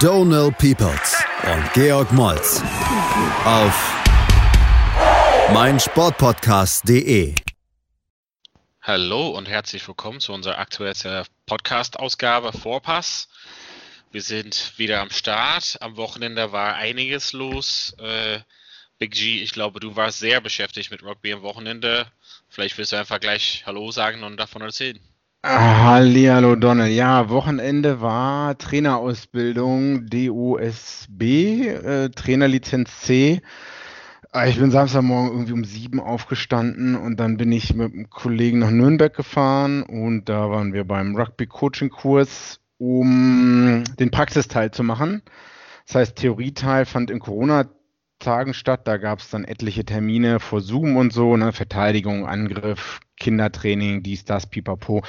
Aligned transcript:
Donal 0.00 0.50
Peoples 0.52 1.22
und 1.42 1.72
Georg 1.74 2.10
Moltz 2.12 2.62
auf 3.44 3.94
meinsportpodcast.de. 5.52 7.34
Hallo 8.80 9.28
und 9.28 9.46
herzlich 9.46 9.86
willkommen 9.86 10.20
zu 10.20 10.32
unserer 10.32 10.56
aktuellen 10.56 11.26
Podcast-Ausgabe 11.44 12.54
Vorpass. 12.54 13.28
Wir 14.10 14.22
sind 14.22 14.72
wieder 14.78 15.02
am 15.02 15.10
Start. 15.10 15.76
Am 15.82 15.98
Wochenende 15.98 16.50
war 16.50 16.76
einiges 16.76 17.34
los. 17.34 17.94
Äh, 17.98 18.40
Big 18.98 19.10
G, 19.10 19.42
ich 19.42 19.52
glaube, 19.52 19.80
du 19.80 19.96
warst 19.96 20.18
sehr 20.20 20.40
beschäftigt 20.40 20.90
mit 20.90 21.02
Rugby 21.02 21.34
am 21.34 21.42
Wochenende. 21.42 22.10
Vielleicht 22.48 22.78
willst 22.78 22.92
du 22.92 22.96
einfach 22.96 23.20
gleich 23.20 23.64
Hallo 23.66 23.90
sagen 23.90 24.22
und 24.22 24.38
davon 24.38 24.62
erzählen. 24.62 24.98
Hallihallo 25.42 26.54
Donald. 26.54 26.92
Ja, 26.92 27.30
Wochenende 27.30 28.02
war 28.02 28.58
Trainerausbildung 28.58 30.04
DOSB, 30.04 31.22
äh, 31.22 32.10
Trainerlizenz 32.10 33.00
C. 33.00 33.40
Ah, 34.32 34.46
ich 34.46 34.58
bin 34.58 34.70
Samstagmorgen 34.70 35.32
irgendwie 35.32 35.54
um 35.54 35.64
sieben 35.64 35.98
aufgestanden 35.98 36.94
und 36.94 37.18
dann 37.18 37.38
bin 37.38 37.52
ich 37.52 37.74
mit 37.74 37.90
einem 37.90 38.10
Kollegen 38.10 38.58
nach 38.58 38.70
Nürnberg 38.70 39.14
gefahren 39.16 39.82
und 39.82 40.28
da 40.28 40.50
waren 40.50 40.74
wir 40.74 40.84
beim 40.84 41.16
Rugby-Coaching-Kurs, 41.16 42.60
um 42.76 43.82
den 43.98 44.10
Praxisteil 44.10 44.70
zu 44.72 44.82
machen. 44.82 45.22
Das 45.86 45.94
heißt, 45.94 46.16
Theorieteil 46.16 46.84
fand 46.84 47.10
in 47.10 47.18
Corona-Tagen 48.20 48.54
statt. 48.54 48.82
Da 48.84 48.96
gab 48.98 49.18
es 49.18 49.30
dann 49.30 49.44
etliche 49.44 49.84
Termine 49.84 50.38
vor 50.40 50.60
Zoom 50.60 50.96
und 50.96 51.12
so, 51.12 51.36
ne? 51.36 51.52
Verteidigung, 51.52 52.26
Angriff, 52.26 53.00
Kindertraining, 53.18 54.02
dies, 54.02 54.24
das, 54.24 54.46
pipapo. 54.46 55.02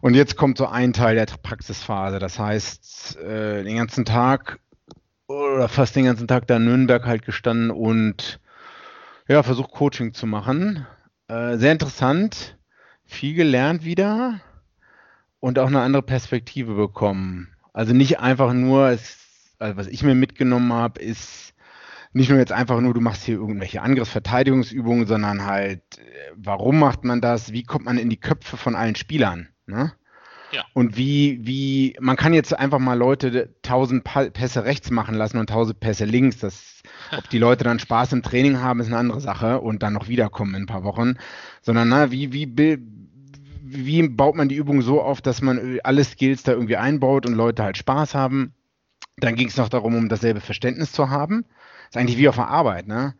Und 0.00 0.14
jetzt 0.14 0.36
kommt 0.36 0.58
so 0.58 0.66
ein 0.66 0.92
Teil 0.92 1.16
der 1.16 1.26
Praxisphase. 1.42 2.18
Das 2.18 2.38
heißt, 2.38 3.16
äh, 3.18 3.64
den 3.64 3.76
ganzen 3.76 4.04
Tag 4.04 4.60
oder 5.26 5.68
fast 5.68 5.96
den 5.96 6.04
ganzen 6.04 6.28
Tag 6.28 6.46
da 6.46 6.56
in 6.56 6.64
Nürnberg 6.64 7.04
halt 7.04 7.24
gestanden 7.24 7.70
und 7.70 8.40
ja, 9.28 9.42
versucht 9.42 9.72
Coaching 9.72 10.12
zu 10.12 10.26
machen. 10.26 10.86
Äh, 11.28 11.56
sehr 11.56 11.72
interessant, 11.72 12.58
viel 13.04 13.34
gelernt 13.34 13.84
wieder 13.84 14.40
und 15.38 15.58
auch 15.58 15.68
eine 15.68 15.80
andere 15.80 16.02
Perspektive 16.02 16.74
bekommen. 16.74 17.48
Also 17.72 17.92
nicht 17.92 18.18
einfach 18.18 18.52
nur, 18.52 18.88
es, 18.88 19.18
also 19.60 19.76
was 19.76 19.86
ich 19.86 20.02
mir 20.02 20.16
mitgenommen 20.16 20.72
habe, 20.72 21.00
ist 21.00 21.54
nicht 22.12 22.28
nur 22.28 22.38
jetzt 22.38 22.52
einfach 22.52 22.80
nur, 22.80 22.94
du 22.94 23.00
machst 23.00 23.24
hier 23.24 23.36
irgendwelche 23.36 23.82
Angriffsverteidigungsübungen, 23.82 25.06
sondern 25.06 25.46
halt, 25.46 25.82
äh, 25.98 26.32
warum 26.34 26.78
macht 26.78 27.04
man 27.04 27.20
das? 27.20 27.52
Wie 27.52 27.62
kommt 27.62 27.84
man 27.84 27.98
in 27.98 28.10
die 28.10 28.18
Köpfe 28.18 28.56
von 28.56 28.74
allen 28.74 28.96
Spielern? 28.96 29.48
Ne? 29.66 29.92
Ja. 30.50 30.64
Und 30.74 30.96
wie, 30.96 31.38
wie, 31.42 31.96
man 32.00 32.16
kann 32.16 32.34
jetzt 32.34 32.52
einfach 32.58 32.80
mal 32.80 32.98
Leute 32.98 33.54
tausend 33.62 34.02
Pässe 34.02 34.64
rechts 34.64 34.90
machen 34.90 35.14
lassen 35.14 35.38
und 35.38 35.48
tausend 35.48 35.78
Pässe 35.78 36.04
links. 36.04 36.38
Das, 36.38 36.82
ob 37.16 37.28
die 37.30 37.38
Leute 37.38 37.62
dann 37.62 37.78
Spaß 37.78 38.12
im 38.12 38.22
Training 38.22 38.58
haben, 38.58 38.80
ist 38.80 38.88
eine 38.88 38.96
andere 38.96 39.20
Sache 39.20 39.60
und 39.60 39.84
dann 39.84 39.92
noch 39.92 40.08
wiederkommen 40.08 40.56
in 40.56 40.62
ein 40.64 40.66
paar 40.66 40.82
Wochen. 40.82 41.14
Sondern, 41.62 41.88
na, 41.88 42.10
wie, 42.10 42.32
wie, 42.32 42.78
wie 43.62 44.08
baut 44.08 44.34
man 44.34 44.48
die 44.48 44.56
Übung 44.56 44.82
so 44.82 45.00
auf, 45.00 45.20
dass 45.20 45.42
man 45.42 45.78
alle 45.84 46.02
Skills 46.02 46.42
da 46.42 46.52
irgendwie 46.52 46.76
einbaut 46.76 47.24
und 47.24 47.34
Leute 47.34 47.62
halt 47.62 47.76
Spaß 47.76 48.16
haben? 48.16 48.52
Dann 49.18 49.36
ging 49.36 49.46
es 49.46 49.56
noch 49.56 49.68
darum, 49.68 49.94
um 49.94 50.08
dasselbe 50.08 50.40
Verständnis 50.40 50.90
zu 50.90 51.10
haben 51.10 51.44
ist 51.90 51.96
eigentlich 51.96 52.16
wie 52.16 52.28
auf 52.28 52.36
der 52.36 52.48
Arbeit, 52.48 52.86
ne? 52.86 53.14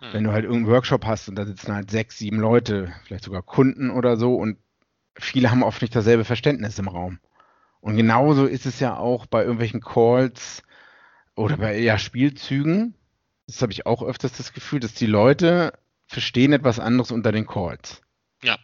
Hm. 0.00 0.12
Wenn 0.12 0.24
du 0.24 0.32
halt 0.32 0.44
irgendeinen 0.44 0.74
Workshop 0.74 1.04
hast 1.04 1.28
und 1.28 1.36
da 1.36 1.44
sitzen 1.44 1.72
halt 1.72 1.90
sechs, 1.90 2.18
sieben 2.18 2.40
Leute, 2.40 2.92
vielleicht 3.04 3.24
sogar 3.24 3.42
Kunden 3.42 3.90
oder 3.90 4.16
so 4.16 4.34
und 4.34 4.58
viele 5.16 5.50
haben 5.50 5.62
oft 5.62 5.80
nicht 5.82 5.94
dasselbe 5.94 6.24
Verständnis 6.24 6.78
im 6.78 6.88
Raum. 6.88 7.20
Und 7.80 7.96
genauso 7.96 8.46
ist 8.46 8.66
es 8.66 8.80
ja 8.80 8.96
auch 8.96 9.26
bei 9.26 9.42
irgendwelchen 9.42 9.80
Calls 9.80 10.62
oder 11.36 11.58
bei 11.58 11.78
ja, 11.78 11.98
Spielzügen. 11.98 12.94
Das 13.46 13.60
habe 13.60 13.72
ich 13.72 13.84
auch 13.84 14.02
öfters 14.02 14.32
das 14.32 14.54
Gefühl, 14.54 14.80
dass 14.80 14.94
die 14.94 15.06
Leute 15.06 15.74
verstehen 16.06 16.52
etwas 16.52 16.80
anderes 16.80 17.10
unter 17.10 17.30
den 17.30 17.46
Calls. 17.46 18.00
Ja. 18.42 18.58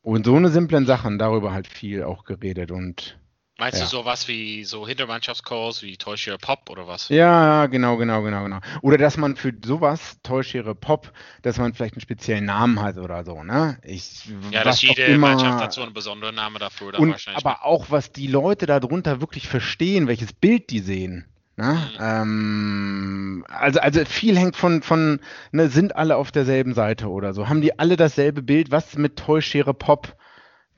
Und 0.00 0.26
so 0.26 0.34
eine 0.34 0.48
simplen 0.48 0.86
Sachen, 0.86 1.18
darüber 1.18 1.52
halt 1.52 1.68
viel 1.68 2.02
auch 2.02 2.24
geredet 2.24 2.72
und 2.72 3.16
Meinst 3.58 3.78
ja. 3.78 3.84
du 3.84 3.90
sowas 3.90 4.28
wie 4.28 4.64
so 4.64 4.88
Hintermannschaftscalls 4.88 5.82
wie 5.82 5.96
Toyshare 5.96 6.38
Pop 6.38 6.70
oder 6.70 6.86
was? 6.88 7.08
Ja, 7.10 7.66
genau, 7.66 7.96
genau, 7.96 8.22
genau, 8.22 8.44
genau. 8.44 8.58
Oder 8.80 8.96
dass 8.96 9.16
man 9.18 9.36
für 9.36 9.52
sowas, 9.64 10.16
Toyshare 10.22 10.74
Pop, 10.74 11.12
dass 11.42 11.58
man 11.58 11.74
vielleicht 11.74 11.94
einen 11.94 12.00
speziellen 12.00 12.46
Namen 12.46 12.80
hat 12.80 12.96
oder 12.96 13.24
so, 13.24 13.44
ne? 13.44 13.78
Ich, 13.84 14.24
ja, 14.50 14.64
dass 14.64 14.80
jede 14.80 15.02
immer, 15.02 15.28
Mannschaft 15.28 15.60
dazu 15.60 15.82
einen 15.82 15.92
besonderen 15.92 16.34
Namen 16.34 16.58
dafür 16.58 16.98
und, 16.98 17.10
wahrscheinlich. 17.10 17.44
Aber 17.44 17.64
auch, 17.64 17.90
was 17.90 18.10
die 18.10 18.26
Leute 18.26 18.66
darunter 18.66 19.20
wirklich 19.20 19.48
verstehen, 19.48 20.08
welches 20.08 20.32
Bild 20.32 20.70
die 20.70 20.80
sehen. 20.80 21.26
Ne? 21.56 21.74
Mhm. 21.74 21.98
Ähm, 22.00 23.44
also, 23.48 23.80
also 23.80 24.04
viel 24.06 24.38
hängt 24.38 24.56
von, 24.56 24.82
von 24.82 25.20
ne, 25.52 25.68
sind 25.68 25.94
alle 25.94 26.16
auf 26.16 26.32
derselben 26.32 26.72
Seite 26.72 27.08
oder 27.08 27.34
so. 27.34 27.48
Haben 27.48 27.60
die 27.60 27.78
alle 27.78 27.96
dasselbe 27.96 28.42
Bild? 28.42 28.70
Was 28.70 28.96
mit 28.96 29.16
Toyshare 29.16 29.74
Pop? 29.74 30.16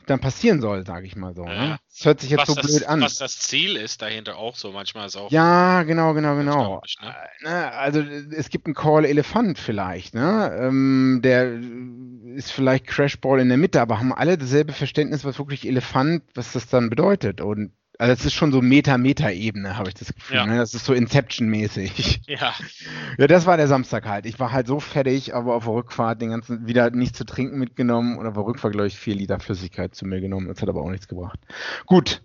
Dann 0.07 0.21
passieren 0.21 0.61
soll, 0.61 0.87
sage 0.87 1.07
ich 1.07 1.17
mal 1.17 1.35
so. 1.35 1.45
Ne? 1.45 1.55
Ja. 1.55 1.79
Das 1.91 2.05
hört 2.07 2.21
sich 2.21 2.31
jetzt 2.31 2.41
was 2.41 2.49
so 2.49 2.55
das, 2.55 2.67
blöd 2.67 2.87
an. 2.87 3.01
Was 3.01 3.19
das 3.19 3.39
Ziel 3.39 3.77
ist 3.77 4.03
dahinter 4.03 4.37
auch 4.37 4.57
so, 4.57 4.73
manchmal 4.73 5.07
ist 5.07 5.17
auch. 5.17 5.31
Ja, 5.31 5.83
genau, 5.85 6.15
genau, 6.15 6.37
genau. 6.37 6.83
Ne? 7.01 7.15
Äh, 7.45 7.49
also 7.49 8.01
es 8.01 8.49
gibt 8.49 8.67
einen 8.67 8.75
Call 8.75 9.05
Elefant 9.05 9.59
vielleicht, 9.59 10.15
ne? 10.15 10.57
Ähm, 10.61 11.21
der 11.23 11.55
ist 12.37 12.53
vielleicht 12.53 12.87
Crashball 12.87 13.41
in 13.41 13.49
der 13.49 13.59
Mitte, 13.59 13.81
aber 13.81 13.99
haben 13.99 14.13
alle 14.13 14.37
dasselbe 14.37 14.73
Verständnis, 14.73 15.25
was 15.25 15.39
wirklich 15.39 15.67
Elefant, 15.67 16.23
was 16.35 16.53
das 16.53 16.69
dann 16.69 16.91
bedeutet. 16.91 17.41
Und 17.41 17.73
also 17.99 18.13
es 18.13 18.25
ist 18.25 18.35
schon 18.35 18.53
so 18.53 18.61
Meta-Meta-Ebene, 18.61 19.77
habe 19.77 19.89
ich 19.89 19.95
das 19.95 20.15
Gefühl. 20.15 20.37
Ja. 20.37 20.47
Ne? 20.47 20.57
Das 20.59 20.75
ist 20.75 20.85
so 20.85 20.93
Inception-mäßig. 20.93 22.23
Ja. 22.27 22.55
Ja, 23.19 23.27
das 23.27 23.47
war 23.47 23.57
der 23.57 23.69
Samstag 23.69 24.07
halt. 24.07 24.27
Ich 24.27 24.41
war 24.41 24.51
halt 24.51 24.67
so 24.67 24.81
fertig, 24.81 25.35
aber 25.35 25.55
auf 25.55 25.65
der 25.65 25.75
Rückfahrt 25.75 26.21
den 26.21 26.31
ganzen 26.31 26.67
wieder 26.67 26.91
nichts 26.91 27.19
zu 27.19 27.25
trinken 27.25 27.59
mitgenommen 27.59 28.19
und 28.19 28.27
auf 28.27 28.35
der 28.35 28.45
Rückfahrt, 28.45 28.73
glaube 28.73 28.89
ich, 28.89 28.99
vier 28.99 29.15
Liter 29.15 29.39
Flüssigkeit 29.39 29.95
zu 29.95 30.07
mir 30.07 30.21
genommen. 30.21 30.49
Das 30.49 30.61
hat 30.61 30.69
aber 30.69 30.81
auch 30.81 30.91
nichts 30.91 31.07
gebracht. 31.07 31.39
Gut. 31.87 32.23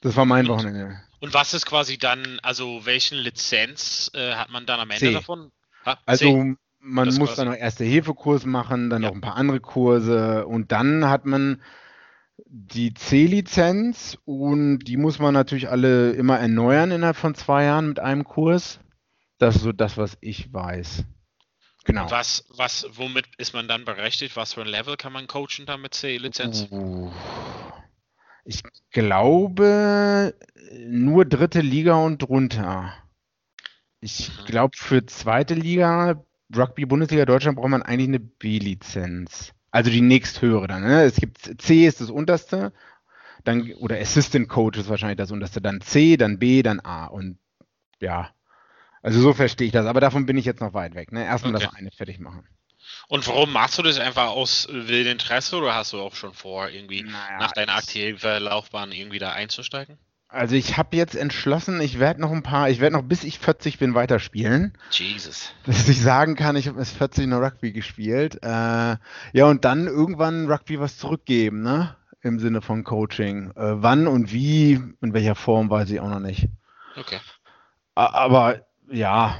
Das 0.00 0.16
war 0.16 0.24
mein 0.24 0.46
und, 0.46 0.52
Wochenende. 0.56 1.00
Und 1.20 1.34
was 1.34 1.54
ist 1.54 1.66
quasi 1.66 1.98
dann, 1.98 2.40
also 2.42 2.84
welchen 2.84 3.18
Lizenz 3.18 4.10
äh, 4.14 4.34
hat 4.34 4.50
man 4.50 4.66
dann 4.66 4.80
am 4.80 4.90
Ende 4.90 5.06
C. 5.06 5.12
davon? 5.12 5.52
Ha, 5.86 5.98
also 6.06 6.54
man 6.80 7.06
das 7.06 7.18
muss 7.18 7.34
dann 7.34 7.48
noch 7.48 7.56
Erste-Hilfe-Kurs 7.56 8.44
machen, 8.46 8.90
dann 8.90 9.02
ja. 9.02 9.08
noch 9.08 9.14
ein 9.14 9.20
paar 9.20 9.36
andere 9.36 9.60
Kurse 9.60 10.46
und 10.46 10.72
dann 10.72 11.08
hat 11.08 11.24
man 11.24 11.62
die 12.56 12.94
C-Lizenz 12.94 14.16
und 14.24 14.78
die 14.84 14.96
muss 14.96 15.18
man 15.18 15.34
natürlich 15.34 15.68
alle 15.68 16.12
immer 16.12 16.38
erneuern 16.38 16.92
innerhalb 16.92 17.16
von 17.16 17.34
zwei 17.34 17.64
Jahren 17.64 17.88
mit 17.88 17.98
einem 17.98 18.22
Kurs. 18.22 18.78
Das 19.38 19.56
ist 19.56 19.62
so 19.62 19.72
das, 19.72 19.96
was 19.96 20.16
ich 20.20 20.52
weiß. 20.52 21.04
Genau. 21.84 22.08
Was, 22.12 22.44
was, 22.50 22.86
womit 22.92 23.26
ist 23.38 23.54
man 23.54 23.66
dann 23.66 23.84
berechtigt? 23.84 24.36
Was 24.36 24.54
für 24.54 24.60
ein 24.60 24.68
Level 24.68 24.96
kann 24.96 25.12
man 25.12 25.26
coachen 25.26 25.66
dann 25.66 25.80
mit 25.80 25.94
C-Lizenz? 25.94 26.68
Uh, 26.70 27.10
ich 28.44 28.62
glaube 28.92 30.32
nur 30.78 31.24
dritte 31.24 31.60
Liga 31.60 31.96
und 31.96 32.22
drunter. 32.22 32.94
Ich 34.00 34.28
mhm. 34.30 34.44
glaube 34.46 34.76
für 34.76 35.04
zweite 35.06 35.54
Liga, 35.54 36.24
Rugby 36.54 36.86
Bundesliga 36.86 37.24
Deutschland 37.24 37.56
braucht 37.56 37.70
man 37.70 37.82
eigentlich 37.82 38.08
eine 38.08 38.20
B-Lizenz. 38.20 39.52
Also 39.74 39.90
die 39.90 40.02
nächsthöhere 40.02 40.68
dann. 40.68 40.84
Ne? 40.84 41.02
Es 41.02 41.16
gibt 41.16 41.60
C 41.60 41.84
ist 41.84 42.00
das 42.00 42.08
unterste, 42.08 42.72
dann 43.42 43.72
oder 43.80 43.98
Assistant 43.98 44.48
Coach 44.48 44.78
ist 44.78 44.88
wahrscheinlich 44.88 45.16
das 45.18 45.32
unterste, 45.32 45.60
dann 45.60 45.80
C, 45.80 46.16
dann 46.16 46.38
B, 46.38 46.62
dann 46.62 46.78
A 46.78 47.06
und 47.06 47.38
ja. 47.98 48.30
Also 49.02 49.20
so 49.20 49.32
verstehe 49.32 49.66
ich 49.66 49.72
das, 49.72 49.86
aber 49.86 50.00
davon 50.00 50.26
bin 50.26 50.36
ich 50.36 50.44
jetzt 50.44 50.60
noch 50.60 50.74
weit 50.74 50.94
weg. 50.94 51.10
Ne? 51.10 51.24
Erstmal 51.24 51.56
okay. 51.56 51.64
das 51.64 51.74
eine 51.74 51.90
fertig 51.90 52.20
machen. 52.20 52.46
Und 53.08 53.26
warum 53.26 53.52
machst 53.52 53.76
du 53.76 53.82
das 53.82 53.98
einfach 53.98 54.28
aus 54.28 54.68
wildem 54.70 55.14
Interesse 55.14 55.56
oder 55.56 55.74
hast 55.74 55.92
du 55.92 56.00
auch 56.00 56.14
schon 56.14 56.34
vor, 56.34 56.68
irgendwie 56.68 57.02
naja, 57.02 57.38
nach 57.40 57.50
deiner 57.50 57.74
aktiven 57.74 58.44
Laufbahn 58.44 58.92
irgendwie 58.92 59.18
da 59.18 59.32
einzusteigen? 59.32 59.98
Also 60.34 60.56
ich 60.56 60.76
habe 60.76 60.96
jetzt 60.96 61.14
entschlossen, 61.14 61.80
ich 61.80 62.00
werde 62.00 62.20
noch 62.20 62.32
ein 62.32 62.42
paar, 62.42 62.68
ich 62.68 62.80
werde 62.80 62.96
noch 62.96 63.04
bis 63.04 63.22
ich 63.22 63.38
40 63.38 63.78
bin 63.78 63.94
weiterspielen. 63.94 64.76
Jesus. 64.90 65.52
Dass 65.64 65.88
ich 65.88 66.02
sagen 66.02 66.34
kann, 66.34 66.56
ich 66.56 66.66
habe 66.66 66.78
bis 66.78 66.90
40 66.90 67.28
noch 67.28 67.40
Rugby 67.40 67.70
gespielt. 67.70 68.42
Äh, 68.42 68.96
ja, 69.32 69.44
und 69.44 69.64
dann 69.64 69.86
irgendwann 69.86 70.50
Rugby 70.50 70.80
was 70.80 70.98
zurückgeben, 70.98 71.62
ne? 71.62 71.94
Im 72.20 72.40
Sinne 72.40 72.62
von 72.62 72.82
Coaching. 72.82 73.52
Äh, 73.52 73.82
wann 73.82 74.08
und 74.08 74.32
wie, 74.32 74.72
in 74.72 75.12
welcher 75.14 75.36
Form, 75.36 75.70
weiß 75.70 75.90
ich 75.90 76.00
auch 76.00 76.08
noch 76.08 76.20
nicht. 76.20 76.48
Okay. 76.96 77.20
Aber 77.94 78.66
ja, 78.90 79.36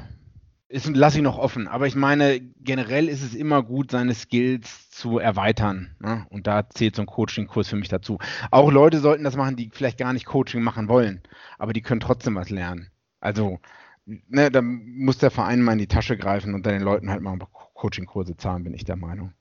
lasse 0.82 1.18
ich 1.18 1.22
noch 1.22 1.38
offen. 1.38 1.68
Aber 1.68 1.86
ich 1.86 1.94
meine, 1.94 2.40
generell 2.40 3.08
ist 3.08 3.22
es 3.22 3.34
immer 3.34 3.62
gut, 3.62 3.90
seine 3.90 4.14
Skills 4.14 4.90
zu 4.90 5.18
erweitern. 5.18 5.94
Ne? 6.00 6.26
Und 6.30 6.46
da 6.46 6.68
zählt 6.68 6.96
so 6.96 7.02
ein 7.02 7.06
Coaching-Kurs 7.06 7.68
für 7.68 7.76
mich 7.76 7.88
dazu. 7.88 8.18
Auch 8.50 8.70
Leute 8.70 8.98
sollten 8.98 9.24
das 9.24 9.36
machen, 9.36 9.56
die 9.56 9.70
vielleicht 9.72 9.98
gar 9.98 10.12
nicht 10.12 10.26
Coaching 10.26 10.62
machen 10.62 10.88
wollen, 10.88 11.22
aber 11.58 11.72
die 11.72 11.82
können 11.82 12.00
trotzdem 12.00 12.34
was 12.34 12.50
lernen. 12.50 12.90
Also, 13.20 13.60
ne, 14.04 14.50
da 14.50 14.62
muss 14.62 15.18
der 15.18 15.30
Verein 15.30 15.62
mal 15.62 15.72
in 15.72 15.78
die 15.78 15.86
Tasche 15.86 16.16
greifen 16.16 16.54
und 16.54 16.66
dann 16.66 16.74
den 16.74 16.82
Leuten 16.82 17.10
halt 17.10 17.22
mal 17.22 17.38
Coaching-Kurse 17.74 18.36
zahlen, 18.36 18.64
bin 18.64 18.74
ich 18.74 18.84
der 18.84 18.96
Meinung. 18.96 19.32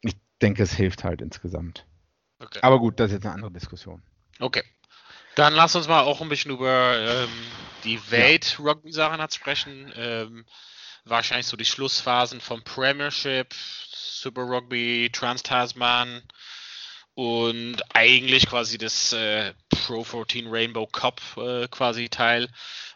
Ich 0.00 0.16
denke, 0.42 0.62
es 0.62 0.74
hilft 0.74 1.04
halt 1.04 1.22
insgesamt. 1.22 1.86
Okay. 2.40 2.58
Aber 2.62 2.78
gut, 2.78 3.00
das 3.00 3.10
ist 3.10 3.14
jetzt 3.14 3.26
eine 3.26 3.34
andere 3.34 3.52
Diskussion. 3.52 4.02
Okay. 4.40 4.62
Dann 5.38 5.54
lass 5.54 5.76
uns 5.76 5.86
mal 5.86 6.00
auch 6.00 6.20
ein 6.20 6.28
bisschen 6.28 6.50
über 6.50 6.98
ähm, 6.98 7.30
die 7.84 8.00
Welt-Rugby-Sachen 8.10 9.20
ja. 9.20 9.30
sprechen. 9.30 9.92
Ähm, 9.94 10.44
wahrscheinlich 11.04 11.46
so 11.46 11.56
die 11.56 11.64
Schlussphasen 11.64 12.40
vom 12.40 12.64
Premiership, 12.64 13.54
Super 13.88 14.42
Rugby, 14.42 15.10
Trans-Tasman 15.12 16.22
und 17.14 17.76
eigentlich 17.94 18.48
quasi 18.48 18.78
das 18.78 19.12
äh, 19.12 19.54
Pro 19.68 20.02
14 20.02 20.48
Rainbow 20.48 20.88
Cup 20.88 21.20
äh, 21.36 21.68
quasi 21.68 22.08
Teil. 22.08 22.48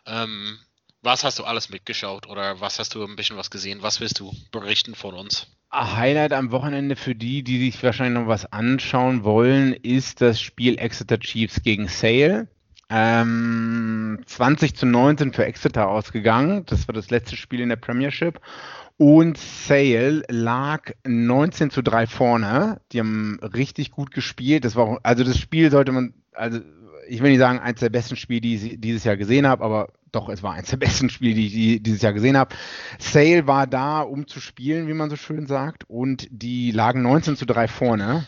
Ähm, 0.05 0.59
was 1.03 1.25
hast 1.25 1.39
du 1.39 1.45
alles 1.45 1.69
mitgeschaut 1.69 2.29
oder 2.29 2.61
was 2.61 2.79
hast 2.79 2.95
du 2.95 3.05
ein 3.05 3.17
bisschen 3.17 3.37
was 3.37 3.51
gesehen? 3.51 3.83
Was 3.83 4.01
willst 4.01 4.21
du 4.21 4.33
berichten 4.53 4.95
von 4.95 5.15
uns? 5.15 5.49
Highlight 5.73 6.33
am 6.33 6.53
Wochenende 6.53 6.97
für 6.97 7.15
die, 7.15 7.43
die 7.43 7.59
sich 7.59 7.83
wahrscheinlich 7.83 8.21
noch 8.21 8.29
was 8.29 8.53
anschauen 8.53 9.25
wollen, 9.25 9.73
ist 9.73 10.21
das 10.21 10.41
Spiel 10.41 10.79
Exeter 10.79 11.19
Chiefs 11.19 11.63
gegen 11.63 11.89
Sale. 11.89 12.49
Ähm, 12.89 14.21
20 14.27 14.77
zu 14.77 14.87
19 14.87 15.33
für 15.33 15.47
Exeter 15.47 15.89
ausgegangen. 15.89 16.67
Das 16.67 16.87
war 16.89 16.95
das 16.95 17.11
letzte 17.11 17.37
Spiel 17.37 17.61
in 17.61 17.71
der 17.71 17.77
Premiership. 17.77 18.39
Und 18.99 19.39
Sale 19.39 20.23
lag 20.29 20.93
19 21.05 21.71
zu 21.71 21.83
3 21.83 22.07
vorne. 22.07 22.81
Die 22.93 23.01
haben 23.01 23.41
richtig 23.43 23.91
gut 23.91 24.11
gespielt. 24.13 24.67
Das 24.67 24.77
war, 24.77 25.01
also 25.03 25.25
das 25.25 25.39
Spiel 25.39 25.71
sollte 25.71 25.91
man, 25.91 26.13
also 26.33 26.61
ich 27.09 27.23
will 27.23 27.31
nicht 27.31 27.41
sagen, 27.41 27.59
eins 27.59 27.81
der 27.81 27.89
besten 27.89 28.17
Spiele, 28.17 28.43
die 28.43 28.55
ich 28.57 28.81
dieses 28.81 29.05
Jahr 29.05 29.17
gesehen 29.17 29.47
habe, 29.47 29.65
aber 29.65 29.89
doch, 30.13 30.29
es 30.29 30.43
war 30.43 30.53
eins 30.53 30.71
der 30.71 30.77
besten 30.79 31.11
Spiele, 31.11 31.35
die 31.35 31.77
ich 31.77 31.83
dieses 31.83 32.03
Jahr 32.03 32.13
gesehen 32.13 32.37
habe. 32.37 32.55
Sale 32.99 33.47
war 33.47 33.67
da, 33.67 34.03
um 34.03 34.27
zu 34.27 34.41
spielen, 34.41 34.87
wie 34.87 34.95
man 34.95 35.11
so 35.11 35.17
schön 35.17 35.47
sagt, 35.47 35.89
und 35.89 36.29
die 36.31 36.71
lagen 36.71 37.03
19 37.03 37.37
zu 37.37 37.47
3 37.47 37.67
vorne 37.69 38.27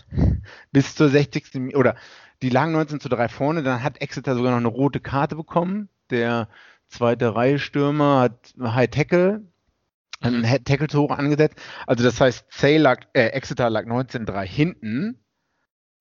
bis 0.72 0.94
zur 0.94 1.08
60. 1.08 1.76
oder 1.76 1.94
die 2.42 2.50
lagen 2.50 2.72
19 2.72 3.00
zu 3.00 3.08
3 3.08 3.28
vorne, 3.28 3.62
dann 3.62 3.82
hat 3.82 4.00
Exeter 4.00 4.34
sogar 4.34 4.50
noch 4.50 4.58
eine 4.58 4.68
rote 4.68 5.00
Karte 5.00 5.36
bekommen. 5.36 5.88
Der 6.10 6.48
zweite 6.88 7.34
Reihe 7.34 7.58
Stürmer 7.58 8.20
hat 8.20 8.54
High 8.60 8.90
Tackle, 8.90 9.42
einen 10.20 10.42
mhm. 10.42 10.64
Tackle 10.64 10.88
zu 10.88 11.00
hoch 11.00 11.10
angesetzt. 11.10 11.58
Also 11.86 12.04
das 12.04 12.20
heißt, 12.20 12.46
Sale 12.50 12.78
lag, 12.78 13.06
äh, 13.12 13.28
Exeter 13.28 13.70
lag 13.70 13.86
19-3 13.86 14.42
hinten 14.44 15.23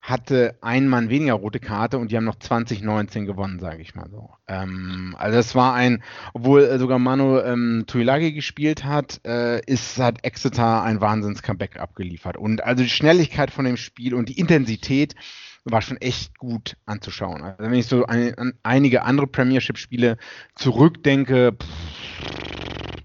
hatte 0.04 0.58
ein 0.60 0.86
Mann 0.86 1.08
weniger 1.08 1.32
rote 1.32 1.60
Karte 1.60 1.96
und 1.96 2.12
die 2.12 2.18
haben 2.18 2.26
noch 2.26 2.38
2019 2.38 3.24
gewonnen, 3.24 3.58
sage 3.58 3.80
ich 3.80 3.94
mal 3.94 4.06
so. 4.10 4.28
Ähm, 4.46 5.16
also 5.18 5.34
das 5.34 5.54
war 5.54 5.72
ein, 5.72 6.02
obwohl 6.34 6.64
äh, 6.64 6.78
sogar 6.78 6.98
Manu 6.98 7.38
ähm, 7.38 7.84
Tuilagi 7.86 8.32
gespielt 8.32 8.84
hat, 8.84 9.22
äh, 9.24 9.64
ist, 9.64 9.98
hat 9.98 10.22
Exeter 10.22 10.82
ein 10.82 11.00
Wahnsinns-Comeback 11.00 11.80
abgeliefert. 11.80 12.36
Und 12.36 12.62
also 12.62 12.82
die 12.82 12.90
Schnelligkeit 12.90 13.50
von 13.50 13.64
dem 13.64 13.78
Spiel 13.78 14.12
und 14.12 14.28
die 14.28 14.38
Intensität 14.38 15.14
war 15.64 15.80
schon 15.80 15.96
echt 15.96 16.36
gut 16.36 16.76
anzuschauen. 16.84 17.40
Also 17.40 17.62
wenn 17.62 17.72
ich 17.72 17.86
so 17.86 18.04
ein, 18.04 18.34
an 18.36 18.52
einige 18.62 19.04
andere 19.04 19.26
Premiership-Spiele 19.26 20.18
zurückdenke, 20.54 21.56
pff, 21.58 23.02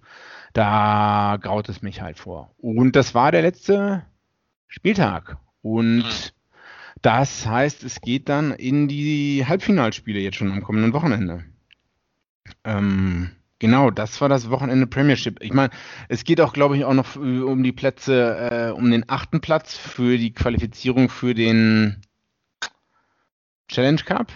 da 0.51 1.37
graut 1.41 1.69
es 1.69 1.81
mich 1.81 2.01
halt 2.01 2.19
vor. 2.19 2.53
Und 2.57 2.97
das 2.97 3.15
war 3.15 3.31
der 3.31 3.43
letzte 3.43 4.05
Spieltag. 4.67 5.37
Und 5.61 5.99
mhm 5.99 6.38
das 7.01 7.45
heißt, 7.45 7.83
es 7.83 8.01
geht 8.01 8.29
dann 8.29 8.51
in 8.51 8.87
die 8.87 9.45
Halbfinalspiele 9.47 10.19
jetzt 10.19 10.37
schon 10.37 10.51
am 10.51 10.63
kommenden 10.63 10.93
Wochenende. 10.93 11.45
Ähm, 12.63 13.31
genau, 13.59 13.91
das 13.91 14.19
war 14.21 14.29
das 14.29 14.49
Wochenende 14.49 14.87
Premiership. 14.87 15.41
Ich 15.41 15.53
meine, 15.53 15.71
es 16.09 16.23
geht 16.23 16.41
auch, 16.41 16.53
glaube 16.53 16.77
ich, 16.77 16.85
auch 16.85 16.93
noch 16.93 17.15
um 17.15 17.63
die 17.63 17.71
Plätze, 17.71 18.71
äh, 18.71 18.71
um 18.71 18.91
den 18.91 19.09
achten 19.09 19.41
Platz 19.41 19.77
für 19.77 20.17
die 20.17 20.33
Qualifizierung 20.33 21.09
für 21.09 21.33
den 21.33 22.01
Challenge 23.67 24.01
Cup. 24.03 24.31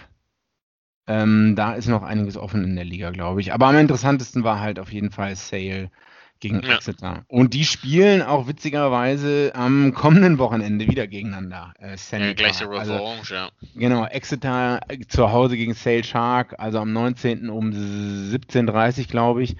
Ähm, 1.06 1.54
da 1.56 1.74
ist 1.74 1.88
noch 1.88 2.02
einiges 2.02 2.36
offen 2.36 2.64
in 2.64 2.76
der 2.76 2.84
Liga, 2.84 3.10
glaube 3.10 3.40
ich. 3.40 3.52
Aber 3.52 3.66
am 3.66 3.76
interessantesten 3.76 4.42
war 4.42 4.60
halt 4.60 4.78
auf 4.78 4.90
jeden 4.90 5.10
Fall 5.10 5.36
Sale 5.36 5.90
gegen 6.44 6.60
ja. 6.62 6.74
Exeter. 6.74 7.24
Und 7.28 7.54
die 7.54 7.64
spielen 7.64 8.20
auch 8.20 8.46
witzigerweise 8.46 9.52
am 9.54 9.94
kommenden 9.94 10.38
Wochenende 10.38 10.86
wieder 10.86 11.06
gegeneinander. 11.06 11.72
Äh, 11.78 11.96
ja, 12.10 12.32
gleiche 12.34 12.68
also, 12.68 12.94
Revanche, 12.94 13.34
ja. 13.34 13.48
Genau, 13.74 14.04
Exeter 14.04 14.80
äh, 14.88 14.98
zu 15.08 15.32
Hause 15.32 15.56
gegen 15.56 15.72
Sale 15.72 16.04
Shark, 16.04 16.54
also 16.58 16.80
am 16.80 16.92
19. 16.92 17.48
um 17.48 17.70
17.30 17.70 18.98
Uhr, 18.98 19.04
glaube 19.06 19.42
ich. 19.42 19.56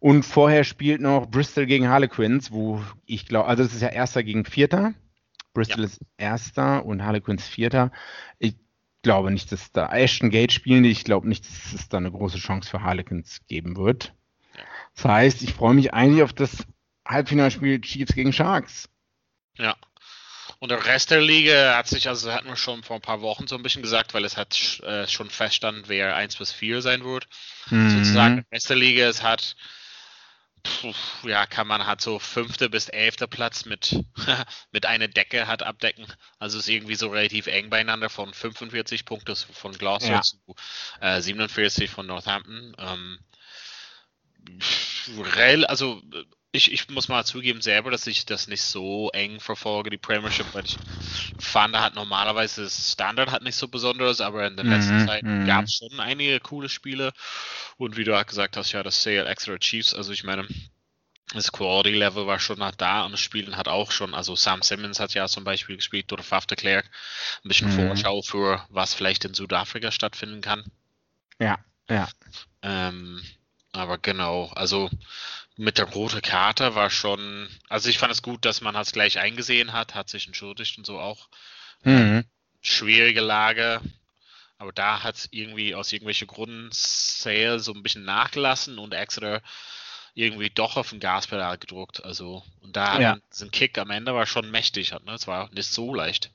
Und 0.00 0.24
vorher 0.24 0.64
spielt 0.64 1.00
noch 1.00 1.30
Bristol 1.30 1.64
gegen 1.64 1.88
Harlequins, 1.88 2.52
wo 2.52 2.82
ich 3.06 3.26
glaube, 3.26 3.48
also 3.48 3.62
das 3.62 3.72
ist 3.72 3.80
ja 3.80 3.88
Erster 3.88 4.22
gegen 4.22 4.44
Vierter. 4.44 4.92
Bristol 5.54 5.80
ja. 5.80 5.86
ist 5.86 6.00
Erster 6.18 6.84
und 6.84 7.02
Harlequins 7.02 7.48
Vierter. 7.48 7.90
Ich 8.38 8.54
glaube 9.02 9.30
nicht, 9.30 9.50
dass 9.50 9.72
da 9.72 9.90
Ashton 9.90 10.28
Gate 10.28 10.52
spielen 10.52 10.82
die. 10.82 10.90
Ich 10.90 11.04
glaube 11.04 11.26
nicht, 11.26 11.46
dass 11.46 11.72
es 11.72 11.88
da 11.88 11.96
eine 11.96 12.12
große 12.12 12.36
Chance 12.36 12.68
für 12.68 12.82
Harlequins 12.82 13.40
geben 13.46 13.78
wird. 13.78 14.12
Das 14.98 15.04
heißt, 15.04 15.42
ich 15.42 15.54
freue 15.54 15.74
mich 15.74 15.94
eigentlich 15.94 16.24
auf 16.24 16.32
das 16.32 16.66
Halbfinalspiel 17.06 17.80
Chiefs 17.80 18.14
gegen 18.14 18.32
Sharks. 18.32 18.88
Ja. 19.56 19.76
Und 20.58 20.70
der 20.72 20.84
Rest 20.84 21.12
der 21.12 21.20
Liga 21.20 21.76
hat 21.76 21.86
sich, 21.86 22.08
also 22.08 22.32
hatten 22.32 22.48
wir 22.48 22.56
schon 22.56 22.82
vor 22.82 22.96
ein 22.96 23.02
paar 23.02 23.20
Wochen 23.20 23.46
so 23.46 23.54
ein 23.54 23.62
bisschen 23.62 23.82
gesagt, 23.82 24.12
weil 24.12 24.24
es 24.24 24.36
hat 24.36 24.80
äh, 24.80 25.06
schon 25.06 25.30
feststanden, 25.30 25.84
wer 25.86 26.16
1 26.16 26.36
bis 26.36 26.50
4 26.50 26.82
sein 26.82 27.04
wird. 27.04 27.28
Mhm. 27.70 27.90
Sozusagen, 27.90 28.36
der 28.36 28.44
Rest 28.56 28.70
der 28.70 28.76
Liga, 28.76 29.06
es 29.06 29.22
hat, 29.22 29.54
pf, 30.66 30.96
ja, 31.22 31.46
kann 31.46 31.68
man 31.68 31.86
hat 31.86 32.00
so 32.00 32.18
fünfte 32.18 32.68
bis 32.68 32.88
elfte 32.88 33.28
Platz 33.28 33.66
mit, 33.66 34.04
mit 34.72 34.84
einer 34.84 35.06
Decke 35.06 35.46
hat 35.46 35.62
abdecken. 35.62 36.06
Also 36.40 36.58
ist 36.58 36.68
irgendwie 36.68 36.96
so 36.96 37.06
relativ 37.10 37.46
eng 37.46 37.70
beieinander 37.70 38.10
von 38.10 38.34
45 38.34 39.04
Punkten 39.04 39.36
von 39.36 39.70
Gloucester 39.78 40.14
ja. 40.14 40.22
zu 40.22 40.38
äh, 41.00 41.20
47 41.20 41.88
von 41.88 42.08
Northampton. 42.08 42.74
Ähm, 42.78 43.20
also 45.66 46.02
ich, 46.52 46.72
ich 46.72 46.88
muss 46.88 47.08
mal 47.08 47.24
zugeben 47.24 47.60
selber, 47.60 47.90
dass 47.90 48.06
ich 48.06 48.24
das 48.24 48.48
nicht 48.48 48.62
so 48.62 49.10
eng 49.10 49.38
verfolge, 49.38 49.90
die 49.90 49.98
Premiership, 49.98 50.46
weil 50.54 50.64
ich 50.64 50.78
fand, 51.38 51.74
da 51.74 51.82
hat 51.82 51.94
normalerweise 51.94 52.62
das 52.62 52.92
Standard 52.92 53.30
hat 53.30 53.42
nicht 53.42 53.56
so 53.56 53.68
besonderes, 53.68 54.20
aber 54.20 54.46
in 54.46 54.56
der 54.56 54.64
mhm, 54.64 54.72
letzten 54.72 55.06
Zeit 55.06 55.22
mhm. 55.22 55.46
gab 55.46 55.66
es 55.66 55.74
schon 55.74 56.00
einige 56.00 56.40
coole 56.40 56.68
Spiele. 56.68 57.12
Und 57.76 57.96
wie 57.96 58.04
du 58.04 58.18
auch 58.18 58.26
gesagt 58.26 58.56
hast, 58.56 58.72
ja, 58.72 58.82
das 58.82 59.02
Sale 59.02 59.26
Extra 59.26 59.58
Chiefs, 59.58 59.94
also 59.94 60.12
ich 60.12 60.24
meine, 60.24 60.48
das 61.34 61.52
Quality 61.52 61.94
Level 61.94 62.26
war 62.26 62.38
schon 62.38 62.58
nach 62.58 62.74
da 62.74 63.04
und 63.04 63.12
das 63.12 63.20
Spielen 63.20 63.58
hat 63.58 63.68
auch 63.68 63.90
schon, 63.90 64.14
also 64.14 64.34
Sam 64.34 64.62
Simmons 64.62 65.00
hat 65.00 65.12
ja 65.12 65.28
zum 65.28 65.44
Beispiel 65.44 65.76
gespielt 65.76 66.10
oder 66.12 66.22
Faf 66.22 66.46
de 66.46 66.56
Klerk, 66.56 66.90
ein 67.44 67.48
bisschen 67.48 67.68
mhm. 67.68 67.88
Vorschau 67.88 68.22
für 68.22 68.64
was 68.70 68.94
vielleicht 68.94 69.26
in 69.26 69.34
Südafrika 69.34 69.90
stattfinden 69.90 70.40
kann. 70.40 70.64
Ja, 71.38 71.58
ja. 71.90 72.08
Ähm, 72.62 73.22
aber 73.72 73.98
genau, 73.98 74.50
also 74.54 74.90
mit 75.56 75.78
der 75.78 75.86
roten 75.86 76.22
Karte 76.22 76.74
war 76.74 76.90
schon, 76.90 77.48
also 77.68 77.88
ich 77.88 77.98
fand 77.98 78.12
es 78.12 78.22
gut, 78.22 78.44
dass 78.44 78.60
man 78.60 78.76
es 78.76 78.92
gleich 78.92 79.18
eingesehen 79.18 79.72
hat, 79.72 79.94
hat 79.94 80.08
sich 80.08 80.26
entschuldigt 80.26 80.78
und 80.78 80.86
so 80.86 80.98
auch. 80.98 81.28
Mhm. 81.82 82.24
Schwierige 82.60 83.20
Lage, 83.20 83.80
aber 84.58 84.72
da 84.72 85.02
hat 85.02 85.16
es 85.16 85.28
irgendwie 85.30 85.74
aus 85.74 85.92
irgendwelchen 85.92 86.26
Gründen 86.26 86.70
Sale 86.72 87.60
so 87.60 87.72
ein 87.72 87.82
bisschen 87.82 88.04
nachgelassen 88.04 88.78
und 88.78 88.94
Exeter 88.94 89.42
irgendwie 90.14 90.50
doch 90.50 90.76
auf 90.76 90.90
den 90.90 91.00
Gaspedal 91.00 91.58
gedruckt. 91.58 92.04
Also, 92.04 92.42
und 92.60 92.76
da 92.76 93.00
ja. 93.00 93.18
ein 93.40 93.50
Kick 93.52 93.78
am 93.78 93.90
Ende 93.90 94.14
war 94.14 94.26
schon 94.26 94.50
mächtig, 94.50 94.90
ne? 94.90 95.12
Es 95.12 95.28
war 95.28 95.48
nicht 95.52 95.70
so 95.70 95.94
leicht. 95.94 96.32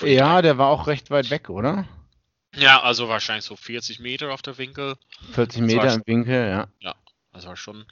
Ja, 0.00 0.42
der 0.42 0.58
war 0.58 0.68
auch 0.68 0.86
recht 0.86 1.10
weit 1.10 1.30
weg, 1.30 1.50
oder? 1.50 1.86
Ja, 2.56 2.82
also 2.82 3.08
wahrscheinlich 3.08 3.44
so 3.44 3.56
40 3.56 4.00
Meter 4.00 4.32
auf 4.32 4.42
der 4.42 4.58
Winkel. 4.58 4.96
40 5.32 5.62
Meter 5.62 5.94
im 5.94 6.02
Winkel, 6.06 6.48
ja. 6.48 6.68
Ja, 6.80 6.94
das 7.32 7.46
war 7.46 7.56
schon, 7.56 7.86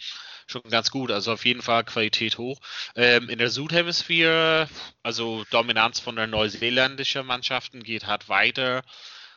schon 0.47 0.62
ganz 0.71 0.90
gut. 0.90 1.11
Also 1.11 1.33
auf 1.33 1.44
jeden 1.44 1.62
Fall 1.62 1.85
Qualität 1.85 2.38
hoch. 2.38 2.61
Ähm, 2.97 3.28
in 3.28 3.38
der 3.38 3.50
Südhemisphäre, 3.50 4.68
also 5.02 5.44
Dominanz 5.50 6.00
von 6.00 6.16
der 6.16 6.26
neuseeländischen 6.26 7.26
Mannschaften 7.26 7.83
geht 7.83 8.06
halt 8.06 8.28
weiter. 8.28 8.83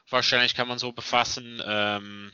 Wahrscheinlich 0.09 0.55
kann 0.55 0.67
man 0.67 0.79
so 0.79 0.93
befassen. 0.93 1.61
Ähm, 1.65 2.31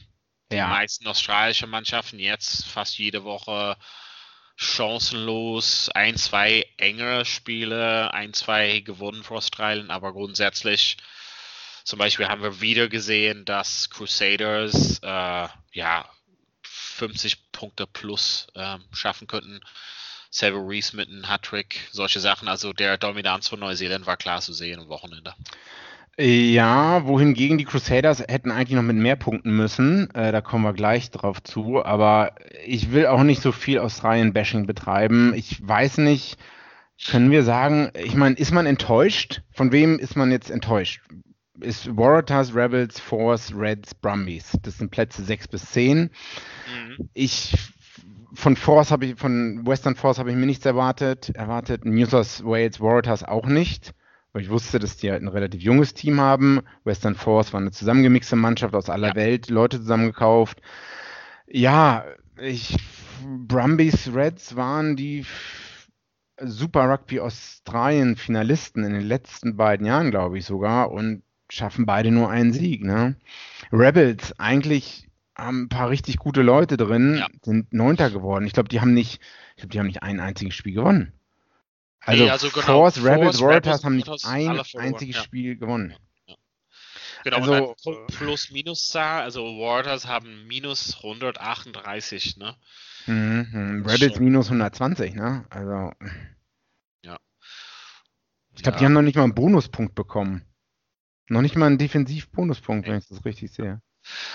die 0.51 0.57
ja. 0.57 0.67
meisten 0.67 1.07
australischen 1.07 1.69
Mannschaften 1.69 2.19
jetzt 2.19 2.65
fast 2.67 2.99
jede 2.99 3.23
Woche 3.23 3.75
chancenlos. 4.55 5.89
Ein, 5.89 6.15
zwei 6.15 6.67
engere 6.77 7.25
Spiele, 7.25 8.13
ein, 8.13 8.33
zwei 8.33 8.81
gewonnen 8.81 9.23
für 9.23 9.35
Australien, 9.35 9.89
aber 9.89 10.13
grundsätzlich 10.13 10.97
zum 11.83 11.99
Beispiel 11.99 12.27
haben 12.27 12.41
wir 12.41 12.61
wieder 12.61 12.87
gesehen, 12.87 13.45
dass 13.45 13.89
Crusaders 13.89 14.99
äh, 15.03 15.47
ja 15.73 16.05
50 16.63 17.51
Punkte 17.51 17.87
plus 17.87 18.47
ähm, 18.55 18.81
schaffen 18.91 19.27
könnten. 19.27 19.59
Savile 20.29 20.67
Reese 20.67 20.95
mit 20.95 21.09
einem 21.09 21.29
Hattrick, 21.29 21.81
solche 21.91 22.19
Sachen. 22.19 22.47
Also 22.47 22.73
der 22.73 22.97
Dominanz 22.97 23.47
von 23.47 23.59
Neuseeland 23.59 24.07
war 24.07 24.17
klar 24.17 24.41
zu 24.41 24.53
sehen 24.53 24.79
am 24.79 24.89
Wochenende. 24.89 25.33
Ja, 26.17 27.05
wohingegen 27.05 27.57
die 27.57 27.65
Crusaders 27.65 28.19
hätten 28.19 28.51
eigentlich 28.51 28.75
noch 28.75 28.83
mit 28.83 28.95
mehr 28.95 29.15
Punkten 29.15 29.55
müssen. 29.55 30.13
Äh, 30.13 30.31
da 30.31 30.41
kommen 30.41 30.63
wir 30.63 30.73
gleich 30.73 31.09
drauf 31.09 31.41
zu. 31.41 31.83
Aber 31.83 32.35
ich 32.65 32.91
will 32.91 33.07
auch 33.07 33.23
nicht 33.23 33.41
so 33.41 33.51
viel 33.51 33.79
Australien-Bashing 33.79 34.67
betreiben. 34.67 35.33
Ich 35.35 35.67
weiß 35.67 35.97
nicht, 35.97 36.37
können 37.07 37.31
wir 37.31 37.43
sagen, 37.43 37.91
ich 37.95 38.15
meine, 38.15 38.35
ist 38.35 38.51
man 38.51 38.67
enttäuscht? 38.67 39.41
Von 39.51 39.71
wem 39.71 39.97
ist 39.97 40.15
man 40.15 40.31
jetzt 40.31 40.51
enttäuscht? 40.51 41.01
Ist 41.59 41.95
Waratahs, 41.95 42.55
Rebels, 42.55 42.99
Force, 42.99 43.53
Reds, 43.55 43.93
Brumbies. 43.93 44.57
Das 44.63 44.79
sind 44.79 44.91
Plätze 44.91 45.23
6 45.23 45.47
bis 45.49 45.71
10. 45.71 45.99
Mhm. 45.99 47.09
Ich 47.13 47.55
von 48.33 48.55
Force 48.55 48.89
habe 48.89 49.05
ich, 49.05 49.15
von 49.15 49.65
Western 49.67 49.95
Force 49.95 50.17
habe 50.17 50.31
ich 50.31 50.35
mir 50.35 50.47
nichts 50.47 50.65
erwartet. 50.65 51.29
Erwartet 51.35 51.85
New 51.85 52.05
South 52.05 52.43
Wales 52.43 52.81
Waratahs 52.81 53.23
auch 53.23 53.45
nicht 53.45 53.93
weil 54.33 54.41
ich 54.41 54.49
wusste, 54.49 54.79
dass 54.79 54.97
die 54.97 55.11
halt 55.11 55.21
ein 55.21 55.27
relativ 55.27 55.61
junges 55.61 55.93
Team 55.93 56.19
haben. 56.19 56.61
Western 56.83 57.15
Force 57.15 57.53
war 57.53 57.61
eine 57.61 57.71
zusammengemixte 57.71 58.35
Mannschaft 58.35 58.73
aus 58.75 58.89
aller 58.89 59.09
ja. 59.09 59.15
Welt, 59.15 59.49
Leute 59.49 59.79
zusammengekauft. 59.79 60.59
Ja, 61.47 62.03
ich, 62.41 62.75
Brumbies 63.23 64.13
Reds 64.13 64.55
waren 64.55 64.95
die 64.95 65.25
Super 66.41 66.89
Rugby 66.89 67.19
Australien 67.19 68.15
Finalisten 68.15 68.83
in 68.83 68.93
den 68.93 69.05
letzten 69.05 69.55
beiden 69.55 69.85
Jahren, 69.85 70.09
glaube 70.09 70.39
ich 70.39 70.45
sogar, 70.45 70.91
und 70.91 71.21
schaffen 71.53 71.85
beide 71.85 72.11
nur 72.11 72.29
einen 72.29 72.53
Sieg. 72.53 72.83
Ne? 72.83 73.15
Rebels 73.71 74.37
eigentlich 74.39 75.07
haben 75.35 75.63
ein 75.63 75.69
paar 75.69 75.89
richtig 75.89 76.17
gute 76.17 76.41
Leute 76.41 76.77
drin, 76.77 77.17
ja. 77.17 77.27
sind 77.41 77.73
Neunter 77.73 78.09
geworden. 78.09 78.45
Ich 78.45 78.53
glaube, 78.53 78.69
die 78.69 78.81
haben 78.81 78.93
nicht, 78.93 79.19
ich 79.51 79.57
glaube, 79.57 79.69
die 79.69 79.79
haben 79.79 79.87
nicht 79.87 80.03
ein 80.03 80.19
einziges 80.19 80.55
Spiel 80.55 80.73
gewonnen. 80.73 81.13
Also, 82.01 82.23
nee, 82.25 82.29
also 82.29 82.49
genau, 82.49 82.65
Force, 82.65 83.03
Rebels, 83.03 83.39
Warriors 83.39 83.83
haben 83.83 83.95
nicht 83.95 84.09
ein 84.25 84.61
einziges 84.75 85.15
ja. 85.15 85.23
Spiel 85.23 85.55
gewonnen. 85.55 85.95
Ja. 86.27 86.35
Genau, 87.23 87.37
also, 87.37 88.05
Plus-Minus-Zahl, 88.07 89.23
also 89.23 89.43
Warriors 89.43 90.05
haben 90.05 90.45
minus 90.47 90.97
138, 90.97 92.37
ne? 92.37 92.55
Mhm, 93.05 93.85
Rebels 93.87 94.19
minus 94.19 94.47
120, 94.47 95.15
ne? 95.15 95.45
Also. 95.49 95.93
Ja. 97.03 97.17
Ich 98.55 98.63
glaube, 98.63 98.77
die 98.77 98.85
haben 98.85 98.93
noch 98.93 99.01
nicht 99.01 99.15
mal 99.15 99.23
einen 99.23 99.33
Bonuspunkt 99.33 99.95
bekommen. 99.95 100.43
Noch 101.27 101.41
nicht 101.41 101.55
mal 101.55 101.67
einen 101.67 101.77
Defensiv-Bonuspunkt, 101.77 102.87
wenn 102.87 102.97
ich 102.97 103.07
das 103.07 103.23
richtig 103.25 103.51
sehe. 103.51 103.81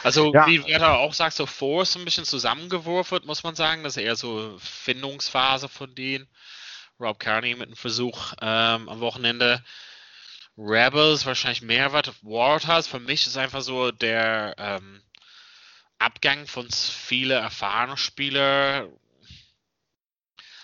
Also, 0.02 0.33
ja. 0.33 0.47
wie 0.47 0.64
Werder 0.66 0.99
auch 0.99 1.12
sagt, 1.12 1.35
so 1.35 1.45
Force 1.45 1.97
ein 1.97 2.04
bisschen 2.04 2.25
zusammengeworfen, 2.25 3.21
muss 3.26 3.42
man 3.42 3.54
sagen. 3.54 3.85
Das 3.85 3.97
ist 3.97 4.02
eher 4.02 4.16
so 4.16 4.57
Findungsphase 4.59 5.68
von 5.68 5.95
denen. 5.95 6.26
Rob 6.99 7.21
Carney 7.21 7.54
mit 7.54 7.66
einem 7.66 7.76
Versuch 7.76 8.33
ähm, 8.40 8.88
am 8.88 9.00
Wochenende. 9.00 9.62
Rebels 10.57 11.26
wahrscheinlich 11.26 11.62
mehr 11.62 11.92
was. 11.92 12.11
Waters 12.23 12.88
für 12.88 12.99
mich 12.99 13.26
ist 13.26 13.37
einfach 13.37 13.61
so 13.61 13.92
der 13.92 14.54
ähm, 14.59 15.02
Abgang 15.99 16.47
von 16.47 16.68
vielen 16.71 17.42
erfahrenen 17.42 17.97
Spielern 17.97 18.90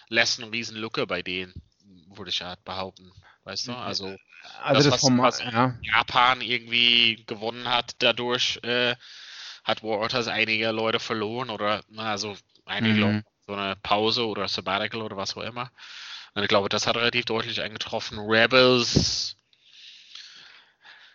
lässt 0.09 0.41
eine 0.41 0.51
riesen 0.51 0.77
Lücke 0.77 1.07
bei 1.07 1.23
denen, 1.23 1.55
würde 2.09 2.31
ich 2.31 2.43
halt 2.43 2.65
behaupten. 2.65 3.13
Weißt 3.45 3.69
du? 3.69 3.73
Also, 3.73 4.17
also 4.63 4.75
das, 4.75 4.85
das 4.85 4.93
was, 4.93 5.01
Format, 5.01 5.25
was 5.25 5.41
ja. 5.41 5.75
Japan 5.83 6.41
irgendwie 6.41 7.25
gewonnen 7.27 7.69
hat, 7.69 7.97
dadurch 7.99 8.61
äh, 8.63 8.95
hat 9.65 9.83
Waters 9.83 10.29
einige 10.29 10.71
Leute 10.71 11.01
verloren 11.01 11.51
oder 11.51 11.83
na, 11.89 12.11
also 12.11 12.37
einige 12.67 12.95
mhm. 12.95 13.01
Leute 13.01 13.25
so 13.47 13.55
eine 13.55 13.77
Pause 13.77 14.27
oder 14.27 14.49
Sabbatical 14.49 15.03
oder 15.03 15.17
was 15.17 15.37
auch 15.37 15.43
immer. 15.43 15.71
Und 16.35 16.43
ich 16.43 16.49
glaube, 16.49 16.69
das 16.69 16.87
hat 16.87 16.97
relativ 16.97 17.27
deutlich 17.27 17.61
eingetroffen. 17.61 18.19
Rebels, 18.19 19.37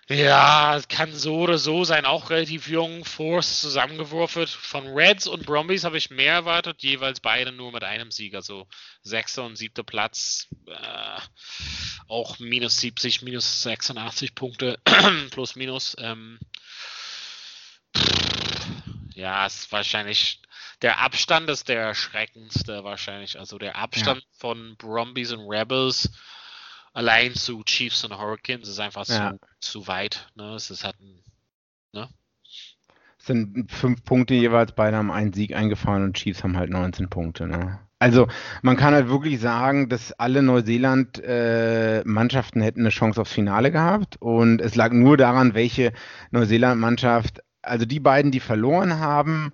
ja, 0.10 0.82
kann 0.90 1.14
so 1.14 1.38
oder 1.38 1.60
so 1.60 1.84
sein, 1.84 2.06
auch 2.06 2.32
relativ 2.32 2.68
jung. 2.68 3.06
Force 3.06 3.62
zusammengeworfen. 3.62 4.48
Von 4.48 4.88
Reds 4.88 5.28
und 5.28 5.46
Brombies 5.46 5.84
habe 5.84 5.98
ich 5.98 6.10
mehr 6.10 6.34
erwartet, 6.34 6.82
jeweils 6.82 7.20
beide 7.20 7.52
nur 7.52 7.72
mit 7.72 7.84
einem 7.84 8.10
Sieg. 8.10 8.34
Also 8.34 8.68
sechster 9.04 9.46
und 9.46 9.56
siebter 9.56 9.84
Platz. 9.84 10.48
Äh, 10.68 11.20
auch 12.08 12.40
minus 12.40 12.80
70, 12.80 13.22
minus 13.22 13.62
86 13.62 14.34
Punkte, 14.34 14.80
plus 15.32 15.56
minus. 15.56 15.96
Ähm, 16.00 16.40
ja, 19.14 19.46
ist 19.46 19.72
wahrscheinlich 19.72 20.42
der 20.82 21.00
Abstand 21.00 21.50
ist 21.50 21.68
der 21.68 21.82
erschreckendste 21.82 22.84
wahrscheinlich. 22.84 23.38
Also 23.38 23.58
der 23.58 23.76
Abstand 23.76 24.22
ja. 24.22 24.28
von 24.38 24.76
Brumbies 24.78 25.32
und 25.32 25.48
Rebels 25.50 26.10
allein 26.94 27.34
zu 27.34 27.64
Chiefs 27.64 28.04
und 28.04 28.18
Hurricanes 28.18 28.68
ist 28.68 28.80
einfach 28.80 29.08
ja. 29.08 29.34
zu, 29.60 29.60
zu 29.60 29.88
weit. 29.88 30.28
Ne? 30.36 30.56
Es 30.56 30.70
ist 30.70 30.84
halt 30.84 31.00
ein, 31.00 31.24
ne? 31.94 32.10
Es 32.44 33.26
sind 33.26 33.72
fünf 33.72 34.04
Punkte 34.04 34.34
jeweils, 34.34 34.72
beide 34.72 34.98
haben 34.98 35.12
einen 35.12 35.34
Sieg 35.34 35.56
eingefahren 35.56 36.04
und 36.04 36.16
Chiefs 36.16 36.44
haben 36.44 36.58
halt 36.58 36.70
19 36.70 37.10
Punkte. 37.10 37.48
Ne? 37.48 37.80
Also 38.00 38.28
man 38.62 38.78
kann 38.78 38.94
halt 38.94 39.10
wirklich 39.10 39.42
sagen, 39.42 39.90
dass 39.90 40.14
alle 40.14 40.42
Neuseeland-Mannschaften 40.42 42.62
äh, 42.62 42.64
hätten 42.64 42.80
eine 42.80 42.90
Chance 42.90 43.20
aufs 43.20 43.34
Finale 43.34 43.72
gehabt 43.72 44.16
und 44.22 44.62
es 44.62 44.76
lag 44.76 44.94
nur 44.94 45.18
daran, 45.18 45.54
welche 45.54 45.92
Neuseeland-Mannschaft, 46.32 47.44
also 47.62 47.86
die 47.86 48.00
beiden, 48.00 48.32
die 48.32 48.40
verloren 48.40 49.00
haben, 49.00 49.52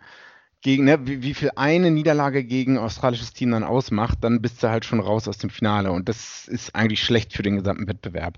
gegen, 0.62 0.86
ne, 0.86 1.06
wie, 1.06 1.22
wie, 1.22 1.34
viel 1.34 1.52
eine 1.56 1.92
Niederlage 1.92 2.44
gegen 2.44 2.78
australisches 2.78 3.34
Team 3.34 3.52
dann 3.52 3.64
ausmacht, 3.64 4.20
dann 4.22 4.42
bist 4.42 4.64
du 4.64 4.70
halt 4.70 4.86
schon 4.86 5.00
raus 5.00 5.28
aus 5.28 5.38
dem 5.38 5.50
Finale. 5.50 5.92
Und 5.92 6.10
das 6.10 6.48
ist 6.48 6.76
eigentlich 6.76 7.04
schlecht 7.04 7.34
für 7.34 7.44
den 7.44 7.58
gesamten 7.58 7.88
Wettbewerb. 7.88 8.38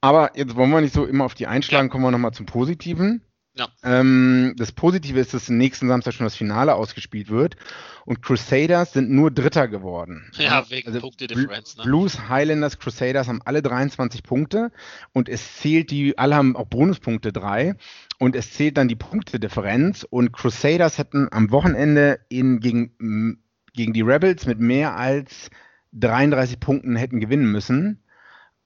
Aber 0.00 0.36
jetzt 0.36 0.56
wollen 0.56 0.70
wir 0.70 0.80
nicht 0.80 0.94
so 0.94 1.04
immer 1.04 1.24
auf 1.24 1.34
die 1.34 1.46
einschlagen, 1.46 1.90
kommen 1.90 2.04
wir 2.04 2.10
nochmal 2.10 2.32
zum 2.32 2.46
Positiven. 2.46 3.22
Ja. 3.56 3.68
Ähm, 3.82 4.54
das 4.58 4.70
Positive 4.70 5.18
ist, 5.18 5.32
dass 5.32 5.48
nächsten 5.48 5.88
Samstag 5.88 6.12
schon 6.12 6.26
das 6.26 6.36
Finale 6.36 6.74
ausgespielt 6.74 7.30
wird. 7.30 7.56
Und 8.04 8.22
Crusaders 8.22 8.92
sind 8.92 9.10
nur 9.10 9.30
Dritter 9.30 9.66
geworden. 9.66 10.30
Ja, 10.34 10.68
wegen 10.68 10.88
also 10.88 11.00
Punktedifferenz. 11.00 11.76
Ne? 11.78 11.84
Blues, 11.84 12.28
Highlanders, 12.28 12.78
Crusaders 12.78 13.28
haben 13.28 13.40
alle 13.44 13.62
23 13.62 14.22
Punkte. 14.22 14.70
Und 15.12 15.28
es 15.30 15.56
zählt 15.56 15.90
die, 15.90 16.18
alle 16.18 16.36
haben 16.36 16.54
auch 16.54 16.66
Bonuspunkte 16.66 17.32
drei. 17.32 17.76
Und 18.18 18.36
es 18.36 18.52
zählt 18.52 18.76
dann 18.76 18.88
die 18.88 18.94
Punktedifferenz. 18.94 20.06
Und 20.08 20.32
Crusaders 20.32 20.98
hätten 20.98 21.28
am 21.30 21.50
Wochenende 21.50 22.20
in, 22.28 22.60
gegen, 22.60 23.40
gegen 23.72 23.92
die 23.94 24.02
Rebels 24.02 24.44
mit 24.44 24.60
mehr 24.60 24.96
als 24.96 25.50
33 25.92 26.60
Punkten 26.60 26.94
hätten 26.94 27.20
gewinnen 27.20 27.50
müssen. 27.50 28.02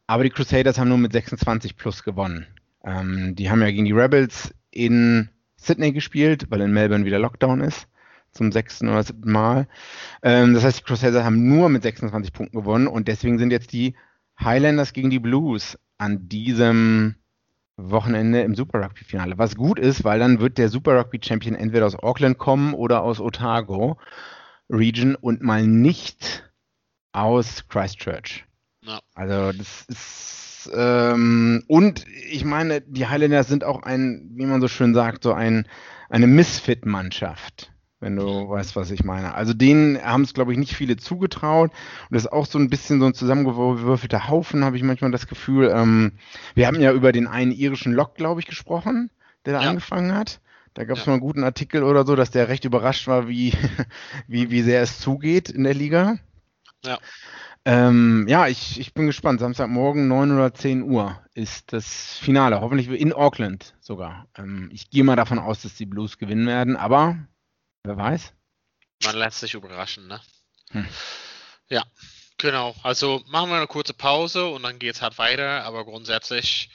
Aber 0.08 0.24
die 0.24 0.30
Crusaders 0.30 0.78
haben 0.78 0.88
nur 0.88 0.98
mit 0.98 1.12
26 1.12 1.76
plus 1.76 2.02
gewonnen. 2.02 2.48
Ähm, 2.84 3.36
die 3.36 3.50
haben 3.50 3.60
ja 3.62 3.70
gegen 3.70 3.84
die 3.84 3.92
Rebels 3.92 4.52
in 4.70 5.28
Sydney 5.56 5.92
gespielt, 5.92 6.46
weil 6.50 6.62
in 6.62 6.72
Melbourne 6.72 7.04
wieder 7.04 7.18
Lockdown 7.18 7.60
ist. 7.60 7.86
Zum 8.32 8.52
sechsten 8.52 8.88
oder 8.88 9.02
siebten 9.02 9.32
Mal. 9.32 9.66
Ähm, 10.22 10.54
das 10.54 10.62
heißt, 10.62 10.80
die 10.80 10.84
Crusaders 10.84 11.24
haben 11.24 11.48
nur 11.48 11.68
mit 11.68 11.82
26 11.82 12.32
Punkten 12.32 12.58
gewonnen 12.58 12.86
und 12.86 13.08
deswegen 13.08 13.38
sind 13.38 13.50
jetzt 13.50 13.72
die 13.72 13.94
Highlanders 14.38 14.92
gegen 14.92 15.10
die 15.10 15.18
Blues 15.18 15.76
an 15.98 16.28
diesem 16.28 17.16
Wochenende 17.76 18.42
im 18.42 18.54
Super 18.54 18.82
Rugby 18.82 19.04
Finale. 19.04 19.36
Was 19.38 19.56
gut 19.56 19.78
ist, 19.78 20.04
weil 20.04 20.20
dann 20.20 20.40
wird 20.40 20.58
der 20.58 20.68
Super 20.68 20.98
Rugby 20.98 21.18
Champion 21.22 21.54
entweder 21.54 21.86
aus 21.86 21.96
Auckland 21.96 22.38
kommen 22.38 22.74
oder 22.74 23.02
aus 23.02 23.20
Otago 23.20 23.98
Region 24.68 25.16
und 25.16 25.42
mal 25.42 25.66
nicht 25.66 26.48
aus 27.12 27.66
Christchurch. 27.68 28.44
Ja. 28.82 29.00
Also 29.14 29.52
das 29.58 29.84
ist 29.88 30.49
ähm, 30.72 31.62
und 31.68 32.04
ich 32.30 32.44
meine, 32.44 32.80
die 32.80 33.06
Highlanders 33.06 33.48
sind 33.48 33.64
auch 33.64 33.82
ein, 33.82 34.30
wie 34.34 34.46
man 34.46 34.60
so 34.60 34.68
schön 34.68 34.94
sagt, 34.94 35.22
so 35.22 35.32
ein, 35.32 35.66
eine 36.08 36.26
Misfit-Mannschaft 36.26 37.70
wenn 38.00 38.16
du 38.16 38.48
weißt, 38.48 38.76
was 38.76 38.90
ich 38.90 39.04
meine. 39.04 39.34
Also 39.34 39.52
denen 39.52 40.02
haben 40.02 40.22
es, 40.22 40.32
glaube 40.32 40.52
ich, 40.52 40.58
nicht 40.58 40.74
viele 40.74 40.96
zugetraut. 40.96 41.70
Und 41.70 42.14
das 42.14 42.24
ist 42.24 42.32
auch 42.32 42.46
so 42.46 42.58
ein 42.58 42.70
bisschen 42.70 42.98
so 42.98 43.06
ein 43.06 43.14
zusammengewürfelter 43.14 44.28
Haufen, 44.28 44.64
habe 44.64 44.76
ich 44.76 44.82
manchmal 44.82 45.10
das 45.10 45.26
Gefühl. 45.26 45.70
Ähm, 45.72 46.12
wir 46.54 46.66
haben 46.66 46.80
ja 46.80 46.92
über 46.92 47.12
den 47.12 47.26
einen 47.26 47.52
irischen 47.52 47.92
Lock, 47.92 48.14
glaube 48.14 48.40
ich, 48.40 48.46
gesprochen, 48.46 49.10
der 49.44 49.52
da 49.52 49.62
ja. 49.62 49.68
angefangen 49.68 50.14
hat. 50.14 50.40
Da 50.72 50.84
gab 50.84 50.96
es 50.96 51.04
ja. 51.04 51.10
mal 51.10 51.14
einen 51.14 51.22
guten 51.22 51.44
Artikel 51.44 51.82
oder 51.82 52.06
so, 52.06 52.16
dass 52.16 52.30
der 52.30 52.48
recht 52.48 52.64
überrascht 52.64 53.06
war, 53.06 53.28
wie, 53.28 53.52
wie, 54.26 54.50
wie 54.50 54.62
sehr 54.62 54.82
es 54.82 54.98
zugeht 54.98 55.50
in 55.50 55.64
der 55.64 55.74
Liga. 55.74 56.16
Ja. 56.82 56.98
Ähm, 57.66 58.26
ja, 58.26 58.48
ich, 58.48 58.80
ich 58.80 58.94
bin 58.94 59.06
gespannt. 59.06 59.40
Samstagmorgen 59.40 60.08
9 60.08 60.32
oder 60.32 60.54
10 60.54 60.82
Uhr 60.82 61.22
ist 61.34 61.72
das 61.72 62.18
Finale. 62.18 62.60
Hoffentlich 62.60 62.88
in 62.88 63.12
Auckland 63.12 63.74
sogar. 63.80 64.26
Ähm, 64.36 64.70
ich 64.72 64.90
gehe 64.90 65.04
mal 65.04 65.16
davon 65.16 65.38
aus, 65.38 65.62
dass 65.62 65.74
die 65.74 65.86
Blues 65.86 66.16
gewinnen 66.16 66.46
werden, 66.46 66.76
aber 66.76 67.18
wer 67.84 67.96
weiß. 67.96 68.32
Man 69.04 69.16
lässt 69.16 69.40
sich 69.40 69.54
überraschen, 69.54 70.06
ne? 70.06 70.20
Hm. 70.70 70.88
Ja, 71.68 71.84
genau. 72.38 72.74
Also 72.82 73.22
machen 73.26 73.50
wir 73.50 73.56
eine 73.56 73.66
kurze 73.66 73.94
Pause 73.94 74.46
und 74.46 74.62
dann 74.62 74.78
geht 74.78 74.94
es 74.94 75.02
halt 75.02 75.18
weiter. 75.18 75.64
Aber 75.64 75.84
grundsätzlich, 75.84 76.70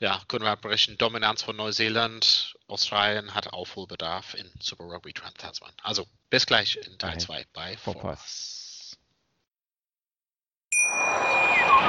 ja, 0.00 0.20
können 0.26 0.44
wir 0.44 0.56
berichten, 0.56 0.98
Dominanz 0.98 1.42
von 1.42 1.56
Neuseeland, 1.56 2.56
Australien 2.66 3.34
hat 3.34 3.52
Aufholbedarf 3.52 4.34
in 4.34 4.50
Super 4.60 4.84
Rugby 4.84 5.12
Trans-Tasman. 5.12 5.72
Also 5.82 6.06
bis 6.30 6.46
gleich 6.46 6.76
in 6.76 6.98
Teil 6.98 7.18
2 7.18 7.46
bei 7.52 7.76
Vorpass. 7.76 8.59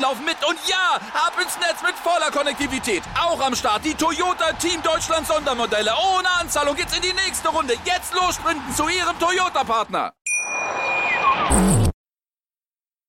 laufen 0.00 0.24
mit. 0.24 0.36
Und 0.44 0.58
ja, 0.68 1.00
ab 1.14 1.34
ins 1.40 1.56
Netz 1.58 1.82
mit 1.82 1.94
voller 1.96 2.30
Konnektivität. 2.30 3.02
Auch 3.18 3.40
am 3.40 3.54
Start 3.54 3.84
die 3.84 3.94
Toyota 3.94 4.52
Team 4.54 4.82
Deutschland 4.82 5.26
Sondermodelle. 5.26 5.92
Ohne 6.16 6.30
Anzahlung 6.30 6.74
geht's 6.76 6.96
in 6.96 7.02
die 7.02 7.12
nächste 7.12 7.48
Runde. 7.48 7.74
Jetzt 7.84 8.14
los 8.14 8.34
sprinten 8.34 8.74
zu 8.74 8.88
Ihrem 8.88 9.18
Toyota-Partner. 9.18 10.12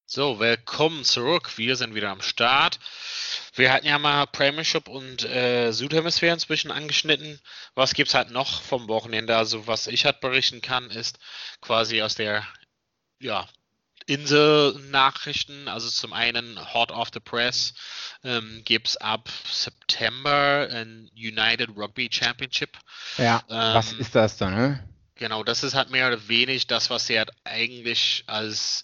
So, 0.05 0.39
willkommen 0.39 1.03
zurück. 1.03 1.57
Wir 1.57 1.75
sind 1.75 1.95
wieder 1.95 2.11
am 2.11 2.21
Start. 2.21 2.79
Wir 3.55 3.73
hatten 3.73 3.87
ja 3.87 3.97
mal 3.97 4.27
Premiership 4.27 4.87
und 4.87 5.25
äh, 5.25 5.71
Südhemisphäre 5.71 6.33
inzwischen 6.33 6.69
angeschnitten. 6.69 7.41
Was 7.73 7.95
gibt 7.95 8.09
es 8.09 8.13
halt 8.13 8.29
noch 8.29 8.61
vom 8.61 8.87
Wochenende? 8.87 9.35
Also, 9.35 9.65
was 9.65 9.87
ich 9.87 10.05
halt 10.05 10.19
berichten 10.19 10.61
kann, 10.61 10.91
ist 10.91 11.17
quasi 11.61 12.03
aus 12.03 12.13
der 12.13 12.45
ja, 13.19 13.47
Insel-Nachrichten. 14.07 15.67
Also 15.67 15.89
zum 15.89 16.13
einen 16.13 16.59
Hot 16.73 16.91
off 16.91 17.09
the 17.13 17.19
Press 17.19 17.73
ähm, 18.23 18.61
gibt 18.65 18.87
es 18.89 18.97
ab 18.97 19.29
September 19.49 20.67
ein 20.71 21.09
United 21.15 21.69
Rugby 21.75 22.09
Championship. 22.11 22.77
Ja, 23.17 23.43
ähm, 23.49 23.73
was 23.75 23.93
ist 23.93 24.15
das 24.15 24.37
dann, 24.37 24.55
ne? 24.55 24.89
Genau, 25.15 25.43
das 25.43 25.63
ist 25.63 25.75
halt 25.75 25.91
mehr 25.91 26.07
oder 26.07 26.27
weniger 26.27 26.65
das, 26.67 26.89
was 26.89 27.07
sie 27.07 27.17
halt 27.17 27.31
eigentlich 27.43 28.23
als 28.27 28.83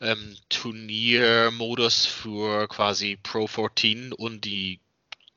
ähm, 0.00 0.36
Turniermodus 0.48 2.06
für 2.06 2.66
quasi 2.68 3.16
Pro 3.22 3.46
14 3.46 4.12
und 4.12 4.44
die 4.44 4.80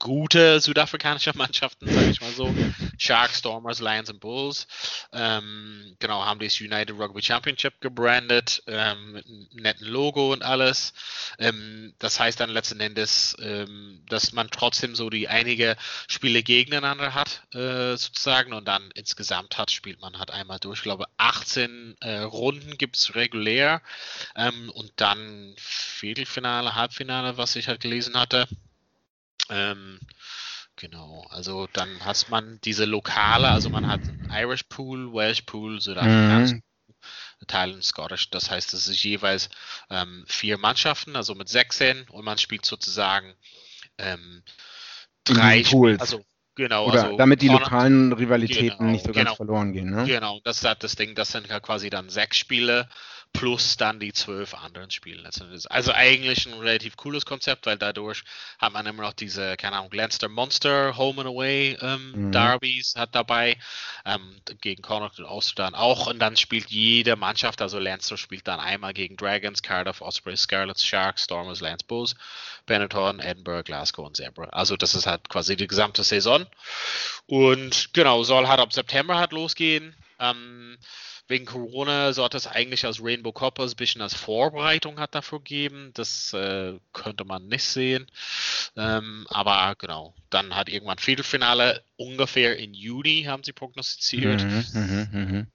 gute 0.03 0.60
südafrikanische 0.60 1.31
Mannschaften, 1.36 1.88
sage 1.88 2.10
ich 2.10 2.19
mal 2.19 2.33
so. 2.33 2.53
Sharks, 2.98 3.39
Stormers, 3.39 3.79
Lions 3.79 4.10
und 4.10 4.19
Bulls. 4.19 4.67
Ähm, 5.13 5.95
genau, 6.00 6.25
haben 6.25 6.41
das 6.41 6.60
United 6.60 7.00
Rugby 7.00 7.22
Championship 7.22 7.79
gebrandet, 7.79 8.62
ähm, 8.67 9.13
mit 9.13 9.25
einem 9.25 9.48
netten 9.53 9.88
Logo 9.88 10.33
und 10.33 10.43
alles. 10.43 10.93
Ähm, 11.39 11.93
das 12.00 12.19
heißt 12.19 12.38
dann 12.41 12.50
letzten 12.50 12.81
Endes, 12.81 13.38
ähm, 13.39 14.03
dass 14.10 14.33
man 14.33 14.50
trotzdem 14.51 14.93
so 14.93 15.10
die 15.10 15.29
einige 15.29 15.77
Spiele 16.07 16.43
gegeneinander 16.43 17.13
hat, 17.13 17.43
äh, 17.53 17.95
sozusagen, 17.95 18.51
und 18.51 18.67
dann 18.67 18.91
insgesamt 18.95 19.57
hat, 19.57 19.72
spielt 19.72 20.01
man 20.01 20.19
halt 20.19 20.31
einmal 20.31 20.60
durch. 20.60 20.79
Ich 20.79 20.83
glaube, 20.83 21.05
18 21.15 21.95
äh, 22.01 22.19
Runden 22.19 22.77
gibt 22.77 22.98
es 22.98 23.15
regulär 23.15 23.81
ähm, 24.36 24.69
und 24.72 24.91
dann 24.98 25.55
Viertelfinale, 25.57 26.75
Halbfinale, 26.75 27.38
was 27.38 27.55
ich 27.55 27.69
halt 27.69 27.79
gelesen 27.79 28.19
hatte. 28.19 28.50
Ähm, 29.50 30.00
genau, 30.75 31.25
also 31.29 31.67
dann 31.73 32.05
hat 32.05 32.29
man 32.29 32.59
diese 32.63 32.85
lokale, 32.85 33.50
also 33.50 33.69
man 33.69 33.88
hat 33.88 34.01
Irish 34.31 34.63
Pool, 34.63 35.13
Welsh 35.13 35.41
Pool, 35.41 35.81
Südafrikanisch 35.81 36.53
mhm. 36.53 36.63
Teil 37.47 37.73
und 37.73 37.83
Scottish. 37.83 38.29
Das 38.29 38.50
heißt, 38.50 38.73
es 38.73 38.88
ist 38.88 39.03
jeweils 39.03 39.50
ähm, 39.89 40.23
vier 40.27 40.57
Mannschaften, 40.57 41.15
also 41.15 41.35
mit 41.35 41.50
16 41.50 42.07
und 42.09 42.23
man 42.23 42.38
spielt 42.38 42.65
sozusagen 42.65 43.36
ähm, 43.97 44.43
drei 45.25 45.63
Pools. 45.63 45.99
Also 45.99 46.23
Genau, 46.56 46.86
Oder 46.88 47.06
also 47.06 47.17
damit 47.17 47.41
die 47.41 47.47
lokalen 47.47 48.13
Rivalitäten 48.13 48.77
genau, 48.77 48.91
nicht 48.91 49.06
so 49.06 49.12
ganz 49.12 49.25
genau, 49.25 49.36
verloren 49.36 49.73
gehen. 49.73 49.89
Ne? 49.89 50.06
Genau, 50.06 50.39
das 50.43 50.58
ist 50.58 50.65
halt 50.65 50.84
das 50.84 50.95
Ding, 50.95 51.15
das 51.15 51.32
sind 51.32 51.47
ja 51.47 51.60
quasi 51.60 51.89
dann 51.89 52.10
sechs 52.10 52.38
Spiele 52.38 52.88
plus 53.34 53.78
dann 53.78 54.00
die 54.00 54.13
zwölf 54.13 54.54
anderen 54.54 54.91
Spiele. 54.91 55.28
Also 55.69 55.91
eigentlich 55.91 56.46
ein 56.46 56.54
relativ 56.54 56.96
cooles 56.98 57.26
Konzept, 57.26 57.65
weil 57.65 57.78
dadurch 57.78 58.24
hat 58.60 58.74
man 58.74 58.86
immer 58.86 59.04
noch 59.04 59.13
diese, 59.13 59.58
keine 59.58 59.78
Ahnung, 59.78 59.91
Leinster 59.91 60.30
Monster 60.30 60.96
Home 60.98 61.22
and 61.22 61.30
Away 61.30 61.78
ähm, 61.82 62.12
mhm. 62.28 62.32
Derbys 62.32 62.93
hat 62.96 63.15
dabei, 63.15 63.58
ähm, 64.06 64.39
gegen 64.62 64.84
Connacht 64.84 65.19
und 65.19 65.26
Ulster 65.26 65.63
dann 65.63 65.76
auch 65.76 66.08
und 66.08 66.19
dann 66.19 66.38
spielt 66.38 66.69
jede 66.69 67.15
Mannschaft, 67.15 67.62
also 67.62 67.80
Leinster 67.80 68.17
spielt 68.17 68.48
dann 68.48 68.60
einmal 68.60 68.93
gegen 68.93 69.17
Dragons, 69.17 69.63
Cardiff, 69.63 70.02
Ospreys, 70.02 70.43
Scarlets, 70.43 70.86
Sharks, 70.86 71.24
Stormers, 71.24 71.60
Lance 71.60 71.86
Bulls, 71.88 72.15
Benetton, 72.67 73.19
Edinburgh, 73.19 73.63
Glasgow 73.63 74.06
und 74.06 74.15
Zebra. 74.15 74.46
Also 74.50 74.78
das 74.78 74.93
ist 74.93 75.08
halt 75.08 75.28
quasi 75.30 75.56
die 75.56 75.67
gesamte 75.67 76.04
Saison 76.04 76.46
und 77.26 77.93
genau, 77.93 78.24
soll 78.24 78.48
halt 78.48 78.60
ab 78.60 78.74
September 78.74 79.17
halt 79.17 79.32
losgehen. 79.32 79.96
Ähm, 80.19 80.78
wegen 81.27 81.45
Corona 81.45 82.13
sollte 82.13 82.38
es 82.38 82.47
eigentlich 82.47 82.86
als 82.86 83.01
Rainbow 83.01 83.31
Coppers 83.31 83.73
ein 83.73 83.77
bisschen 83.77 84.01
als 84.01 84.13
Vorbereitung 84.13 84.99
hat 84.99 85.15
dafür 85.15 85.41
geben. 85.41 85.91
Das 85.93 86.33
äh, 86.33 86.77
könnte 86.91 87.25
man 87.25 87.47
nicht 87.47 87.63
sehen. 87.63 88.07
Ähm, 88.75 89.25
aber 89.29 89.75
genau, 89.77 90.13
dann 90.29 90.55
hat 90.55 90.69
irgendwann 90.69 90.97
Viertelfinale 90.97 91.83
ungefähr 91.95 92.57
in 92.57 92.73
Juni, 92.73 93.23
haben 93.23 93.43
sie 93.43 93.53
prognostiziert. 93.53 94.43
Mhm, 94.43 95.07
mh, 95.12 95.25
mh. 95.25 95.45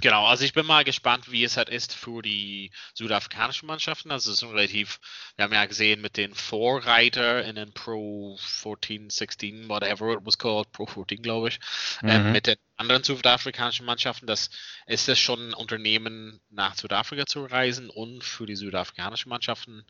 Genau, 0.00 0.26
also 0.26 0.44
ich 0.44 0.52
bin 0.52 0.66
mal 0.66 0.84
gespannt, 0.84 1.30
wie 1.30 1.44
es 1.44 1.56
halt 1.56 1.68
ist 1.68 1.94
für 1.94 2.22
die 2.22 2.70
südafrikanischen 2.94 3.66
Mannschaften. 3.66 4.10
Also 4.10 4.30
es 4.30 4.42
ist 4.42 4.48
relativ, 4.48 5.00
wir 5.36 5.44
haben 5.44 5.52
ja 5.52 5.64
gesehen 5.64 6.00
mit 6.00 6.16
den 6.16 6.34
Vorreiter 6.34 7.44
in 7.44 7.56
den 7.56 7.72
Pro 7.72 8.36
14, 8.38 9.10
16, 9.10 9.68
whatever 9.68 10.12
it 10.12 10.20
was 10.22 10.38
called, 10.38 10.70
Pro 10.72 10.86
14 10.86 11.22
glaube 11.22 11.48
ich, 11.48 11.60
ähm, 12.02 12.08
mhm. 12.08 12.26
ähm, 12.26 12.32
mit 12.32 12.46
den 12.46 12.56
anderen 12.76 13.04
südafrikanischen 13.04 13.86
Mannschaften, 13.86 14.26
dass 14.26 14.50
ist 14.86 15.08
es 15.08 15.18
schon 15.18 15.50
ein 15.50 15.54
Unternehmen 15.54 16.40
nach 16.50 16.76
Südafrika 16.76 17.26
zu 17.26 17.44
reisen 17.44 17.88
und 17.88 18.22
für 18.22 18.46
die 18.46 18.56
südafrikanischen 18.56 19.30
Mannschaften 19.30 19.84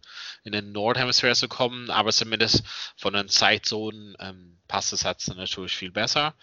in 0.44 0.52
den 0.52 0.72
Nordhemisphäre 0.72 1.34
zu 1.34 1.48
kommen, 1.48 1.90
aber 1.90 2.12
zumindest 2.12 2.64
von 2.96 3.12
den 3.12 3.28
Zeitzonen 3.28 4.16
ähm, 4.20 4.58
passt 4.68 4.92
es 4.92 5.04
halt 5.04 5.26
natürlich 5.36 5.76
viel 5.76 5.90
besser. 5.90 6.34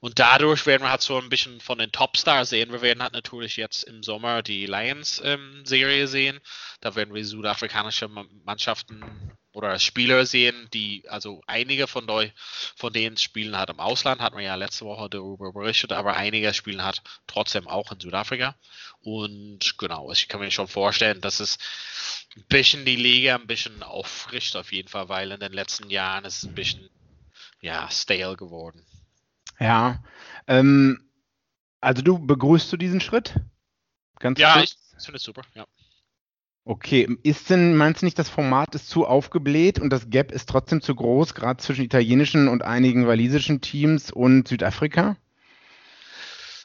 Und 0.00 0.18
dadurch 0.18 0.64
werden 0.66 0.82
wir 0.82 0.90
halt 0.90 1.02
so 1.02 1.18
ein 1.18 1.28
bisschen 1.28 1.60
von 1.60 1.78
den 1.78 1.92
Topstars 1.92 2.50
sehen. 2.50 2.72
Wir 2.72 2.80
werden 2.80 3.02
halt 3.02 3.12
natürlich 3.12 3.56
jetzt 3.56 3.84
im 3.84 4.02
Sommer 4.02 4.42
die 4.42 4.64
Lions-Serie 4.66 6.02
ähm, 6.02 6.06
sehen. 6.06 6.40
Da 6.80 6.94
werden 6.96 7.14
wir 7.14 7.24
südafrikanische 7.24 8.08
Mannschaften 8.08 9.04
oder 9.52 9.78
Spieler 9.78 10.26
sehen, 10.26 10.68
die, 10.72 11.04
also 11.08 11.42
einige 11.46 11.86
von, 11.86 12.06
deu, 12.06 12.28
von 12.76 12.92
denen 12.92 13.16
spielen 13.16 13.56
halt 13.56 13.70
im 13.70 13.80
Ausland, 13.80 14.20
hat 14.20 14.32
man 14.32 14.44
ja 14.44 14.54
letzte 14.54 14.84
Woche 14.84 15.10
darüber 15.10 15.52
berichtet, 15.52 15.92
aber 15.92 16.16
einige 16.16 16.54
spielen 16.54 16.84
halt 16.84 17.02
trotzdem 17.26 17.66
auch 17.66 17.90
in 17.92 18.00
Südafrika. 18.00 18.56
Und 19.00 19.76
genau, 19.76 20.12
ich 20.12 20.28
kann 20.28 20.40
mir 20.40 20.50
schon 20.50 20.68
vorstellen, 20.68 21.20
dass 21.20 21.40
es 21.40 21.58
ein 22.36 22.44
bisschen 22.48 22.84
die 22.84 22.96
Liga 22.96 23.34
ein 23.34 23.46
bisschen 23.46 23.82
auffrischt 23.82 24.56
auf 24.56 24.72
jeden 24.72 24.88
Fall, 24.88 25.08
weil 25.08 25.32
in 25.32 25.40
den 25.40 25.52
letzten 25.52 25.90
Jahren 25.90 26.24
ist 26.24 26.38
es 26.38 26.44
ein 26.44 26.54
bisschen, 26.54 26.88
ja, 27.60 27.90
stale 27.90 28.36
geworden. 28.36 28.86
Ja. 29.60 30.02
Ähm, 30.46 31.10
also 31.80 32.02
du 32.02 32.18
begrüßt 32.18 32.72
du 32.72 32.76
diesen 32.76 33.00
Schritt? 33.00 33.34
Ganz 34.18 34.38
ja, 34.38 34.54
kurz? 34.54 34.76
ich 34.98 35.04
finde 35.04 35.16
es 35.16 35.22
super, 35.22 35.42
ja. 35.54 35.66
Okay, 36.64 37.08
ist 37.22 37.48
denn, 37.48 37.74
meinst 37.74 38.02
du 38.02 38.06
nicht, 38.06 38.18
das 38.18 38.28
Format 38.28 38.74
ist 38.74 38.88
zu 38.88 39.06
aufgebläht 39.06 39.78
und 39.78 39.90
das 39.90 40.10
Gap 40.10 40.30
ist 40.30 40.48
trotzdem 40.48 40.82
zu 40.82 40.94
groß, 40.94 41.34
gerade 41.34 41.62
zwischen 41.62 41.84
italienischen 41.84 42.48
und 42.48 42.62
einigen 42.62 43.06
walisischen 43.06 43.60
Teams 43.60 44.12
und 44.12 44.46
Südafrika? 44.46 45.16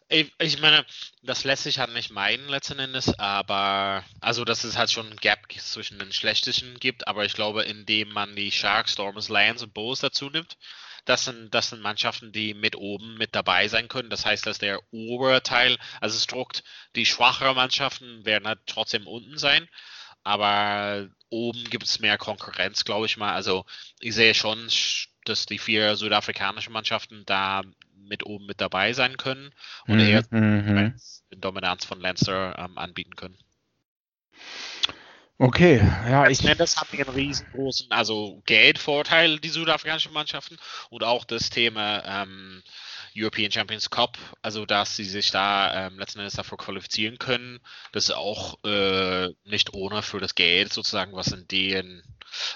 Ich, 0.07 0.31
ich, 0.37 0.61
meine, 0.61 0.85
das 1.23 1.45
lässt 1.45 1.63
sich 1.63 1.79
halt 1.79 1.93
nicht 1.93 2.11
meinen 2.11 2.47
letzten 2.49 2.77
Endes, 2.77 3.17
aber 3.17 4.03
also 4.19 4.45
dass 4.45 4.63
es 4.63 4.77
halt 4.77 4.91
schon 4.91 5.09
ein 5.09 5.15
Gap 5.15 5.51
zwischen 5.57 5.97
den 5.97 6.11
schlechtesten 6.11 6.77
gibt, 6.79 7.07
aber 7.07 7.25
ich 7.25 7.33
glaube, 7.33 7.63
indem 7.63 8.09
man 8.09 8.35
die 8.35 8.51
Sharks, 8.51 8.93
Stormers, 8.93 9.29
Lions 9.29 9.63
und 9.63 9.73
Bulls 9.73 10.01
dazu 10.01 10.29
nimmt, 10.29 10.57
das 11.05 11.25
sind, 11.25 11.53
das 11.53 11.69
sind 11.69 11.81
Mannschaften, 11.81 12.31
die 12.31 12.53
mit 12.53 12.75
oben 12.75 13.15
mit 13.17 13.35
dabei 13.35 13.67
sein 13.67 13.87
können. 13.87 14.09
Das 14.09 14.25
heißt, 14.25 14.45
dass 14.45 14.57
der 14.57 14.81
obere 14.91 15.43
Teil, 15.43 15.77
also 16.01 16.17
es 16.17 16.27
druckt, 16.27 16.63
die 16.95 17.05
schwachere 17.05 17.53
Mannschaften 17.53 18.25
werden 18.25 18.47
halt 18.47 18.59
trotzdem 18.65 19.07
unten 19.07 19.37
sein. 19.37 19.67
Aber 20.23 21.07
oben 21.29 21.63
gibt 21.65 21.85
es 21.85 21.99
mehr 21.99 22.17
Konkurrenz, 22.17 22.83
glaube 22.83 23.05
ich 23.05 23.17
mal. 23.17 23.33
Also 23.33 23.65
ich 23.99 24.15
sehe 24.15 24.33
schon, 24.33 24.67
dass 25.25 25.45
die 25.45 25.59
vier 25.59 25.95
südafrikanischen 25.95 26.73
Mannschaften 26.73 27.23
da 27.25 27.61
mit 27.93 28.25
oben 28.25 28.45
mit 28.45 28.61
dabei 28.61 28.93
sein 28.93 29.17
können 29.17 29.51
und 29.87 29.95
mhm, 29.95 30.07
eher 30.07 30.23
mhm. 30.29 30.95
Dominanz 31.31 31.85
von 31.85 31.99
Lancer 31.99 32.57
ähm, 32.57 32.77
anbieten 32.77 33.15
können. 33.15 33.37
Okay, 35.37 35.77
ja, 36.09 36.29
ich. 36.29 36.39
Das 36.39 36.77
hat 36.77 36.93
einen 36.93 37.09
riesengroßen, 37.09 37.91
also 37.91 38.41
Geldvorteil, 38.45 39.39
die 39.39 39.49
südafrikanischen 39.49 40.13
Mannschaften 40.13 40.57
und 40.89 41.03
auch 41.03 41.25
das 41.25 41.49
Thema 41.49 42.03
ähm, 42.05 42.63
European 43.17 43.51
Champions 43.51 43.89
Cup, 43.89 44.17
also 44.41 44.65
dass 44.65 44.95
sie 44.95 45.03
sich 45.03 45.31
da 45.31 45.87
ähm, 45.87 45.99
letzten 45.99 46.19
Endes 46.19 46.35
dafür 46.35 46.57
qualifizieren 46.57 47.17
können. 47.17 47.59
Das 47.91 48.05
ist 48.05 48.15
auch 48.15 48.63
äh, 48.63 49.29
nicht 49.43 49.73
ohne 49.73 50.01
für 50.03 50.19
das 50.19 50.35
Geld 50.35 50.71
sozusagen, 50.71 51.13
was 51.13 51.27
in 51.27 51.45
den, 51.49 52.01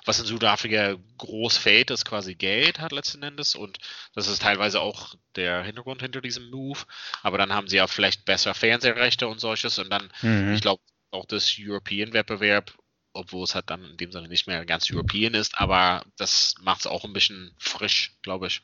was 0.05 0.19
in 0.19 0.25
Südafrika 0.25 0.95
groß 1.17 1.57
fällt, 1.57 1.89
das 1.89 2.05
quasi 2.05 2.35
Geld 2.35 2.79
hat 2.79 2.93
letzten 2.93 3.23
Endes 3.23 3.55
und 3.55 3.79
das 4.15 4.27
ist 4.27 4.41
teilweise 4.41 4.79
auch 4.79 5.15
der 5.35 5.63
Hintergrund 5.63 6.01
hinter 6.01 6.21
diesem 6.21 6.49
Move. 6.49 6.79
Aber 7.23 7.37
dann 7.37 7.53
haben 7.53 7.67
sie 7.67 7.81
auch 7.81 7.89
vielleicht 7.89 8.23
besser 8.23 8.53
Fernsehrechte 8.53 9.27
und 9.27 9.41
solches 9.41 9.79
und 9.79 9.89
dann, 9.89 10.11
mhm. 10.21 10.53
ich 10.53 10.61
glaube, 10.61 10.81
auch 11.11 11.25
das 11.25 11.55
European-Wettbewerb, 11.59 12.73
obwohl 13.13 13.43
es 13.43 13.55
halt 13.55 13.69
dann 13.69 13.83
in 13.83 13.97
dem 13.97 14.11
Sinne 14.11 14.27
nicht 14.27 14.47
mehr 14.47 14.65
ganz 14.65 14.91
European 14.91 15.33
ist, 15.33 15.57
aber 15.59 16.03
das 16.17 16.55
macht 16.61 16.81
es 16.81 16.87
auch 16.87 17.03
ein 17.05 17.13
bisschen 17.13 17.53
frisch, 17.57 18.13
glaube 18.21 18.47
ich. 18.47 18.61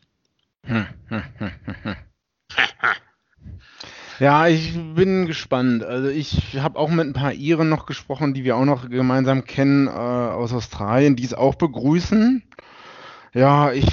Ja, 4.20 4.48
ich 4.48 4.74
bin 4.74 5.26
gespannt. 5.26 5.84
Also 5.84 6.08
ich 6.08 6.58
habe 6.58 6.80
auch 6.80 6.90
mit 6.90 7.06
ein 7.06 7.14
paar 7.14 7.34
Iren 7.34 7.68
noch 7.68 7.86
gesprochen, 7.86 8.34
die 8.34 8.46
wir 8.46 8.56
auch 8.56 8.64
noch 8.64 8.90
gemeinsam 8.90 9.44
kennen 9.44 9.88
äh, 9.88 9.92
aus 9.92 10.54
Australien, 10.54 11.18
die 11.18 11.26
es 11.26 11.34
auch 11.34 11.56
begrüßen. 11.56 12.42
Ja, 13.34 13.74
ich 13.74 13.86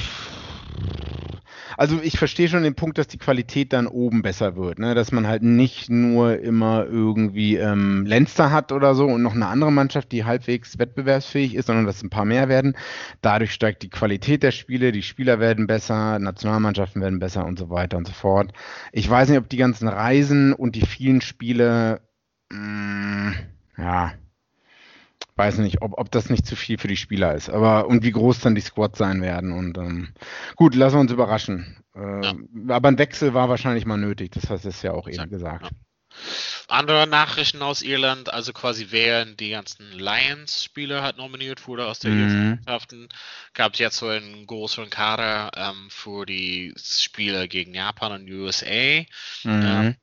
also 1.76 2.00
ich 2.02 2.18
verstehe 2.18 2.48
schon 2.48 2.62
den 2.62 2.74
Punkt, 2.74 2.98
dass 2.98 3.08
die 3.08 3.18
Qualität 3.18 3.72
dann 3.72 3.87
oben 3.87 4.22
besser 4.22 4.56
wird, 4.56 4.78
ne? 4.78 4.94
dass 4.94 5.12
man 5.12 5.26
halt 5.26 5.42
nicht 5.42 5.90
nur 5.90 6.38
immer 6.40 6.87
irgendwie 6.87 7.56
ähm, 7.56 8.06
Lenster 8.06 8.50
hat 8.50 8.72
oder 8.72 8.94
so 8.94 9.06
und 9.06 9.22
noch 9.22 9.35
eine 9.35 9.46
andere 9.46 9.72
Mannschaft, 9.72 10.12
die 10.12 10.24
halbwegs 10.24 10.78
wettbewerbsfähig 10.78 11.54
ist, 11.54 11.66
sondern 11.66 11.87
dass 11.87 12.02
ein 12.02 12.11
paar 12.11 12.24
mehr 12.24 12.48
werden. 12.48 12.76
Dadurch 13.20 13.52
steigt 13.52 13.82
die 13.82 13.90
Qualität 13.90 14.42
der 14.42 14.52
Spiele, 14.52 14.92
die 14.92 15.02
Spieler 15.02 15.40
werden 15.40 15.66
besser, 15.66 16.18
Nationalmannschaften 16.18 17.02
werden 17.02 17.18
besser 17.18 17.44
und 17.44 17.58
so 17.58 17.70
weiter 17.70 17.96
und 17.96 18.06
so 18.06 18.12
fort. 18.12 18.52
Ich 18.92 19.08
weiß 19.08 19.28
nicht, 19.28 19.38
ob 19.38 19.48
die 19.48 19.56
ganzen 19.56 19.88
Reisen 19.88 20.52
und 20.52 20.76
die 20.76 20.87
vielen 20.87 21.20
Spiele, 21.20 22.00
mh, 22.50 23.30
mm, 23.30 23.35
ja, 23.78 24.12
weiß 25.42 25.59
nicht, 25.59 25.83
ob, 25.83 25.98
ob 25.98 26.11
das 26.11 26.31
nicht 26.31 26.46
zu 26.46 26.55
viel 26.55 26.78
für 26.78 26.88
die 26.88 26.96
Spieler 26.96 27.35
ist. 27.35 27.50
Aber 27.50 27.88
und 27.88 28.05
wie 28.05 28.12
groß 28.12 28.40
dann 28.40 28.55
die 28.55 28.61
Squads 28.61 28.98
sein 28.98 29.20
werden. 29.22 29.52
Und 29.52 29.76
ähm, 29.76 30.14
gut, 30.57 30.74
lassen 30.74 30.96
wir 30.96 31.00
uns 31.00 31.12
überraschen. 31.12 31.83
Äh, 31.96 32.24
ja. 32.24 32.35
Aber 32.68 32.88
ein 32.88 32.98
Wechsel 32.98 33.35
war 33.35 33.48
wahrscheinlich 33.48 33.85
mal 33.85 33.96
nötig, 33.96 34.31
das 34.33 34.48
hast 34.48 34.64
du 34.64 34.87
ja 34.87 34.92
auch 34.92 35.09
eben 35.09 35.28
gesagt. 35.28 35.64
Ja. 35.64 35.70
Andere 36.68 37.07
Nachrichten 37.07 37.62
aus 37.62 37.83
Irland, 37.83 38.33
also 38.33 38.52
quasi 38.52 38.90
wären 38.90 39.37
die 39.37 39.50
ganzen 39.50 39.90
Lions-Spieler 39.92 41.02
halt 41.02 41.16
nominiert 41.16 41.66
wurde 41.66 41.87
aus 41.87 41.98
der 41.98 42.12
mhm. 42.12 42.48
Mannschaften, 42.50 43.09
gab 43.55 43.74
es 43.74 43.78
jetzt 43.78 43.96
so 43.96 44.09
einen 44.09 44.46
größeren 44.46 44.90
Kader 44.90 45.50
ähm, 45.57 45.88
für 45.90 46.24
die 46.24 46.72
Spiele 46.76 47.48
gegen 47.48 47.74
Japan 47.74 48.12
und 48.12 48.31
USA. 48.31 48.66
Mhm. 48.68 49.07
Ähm, 49.44 49.96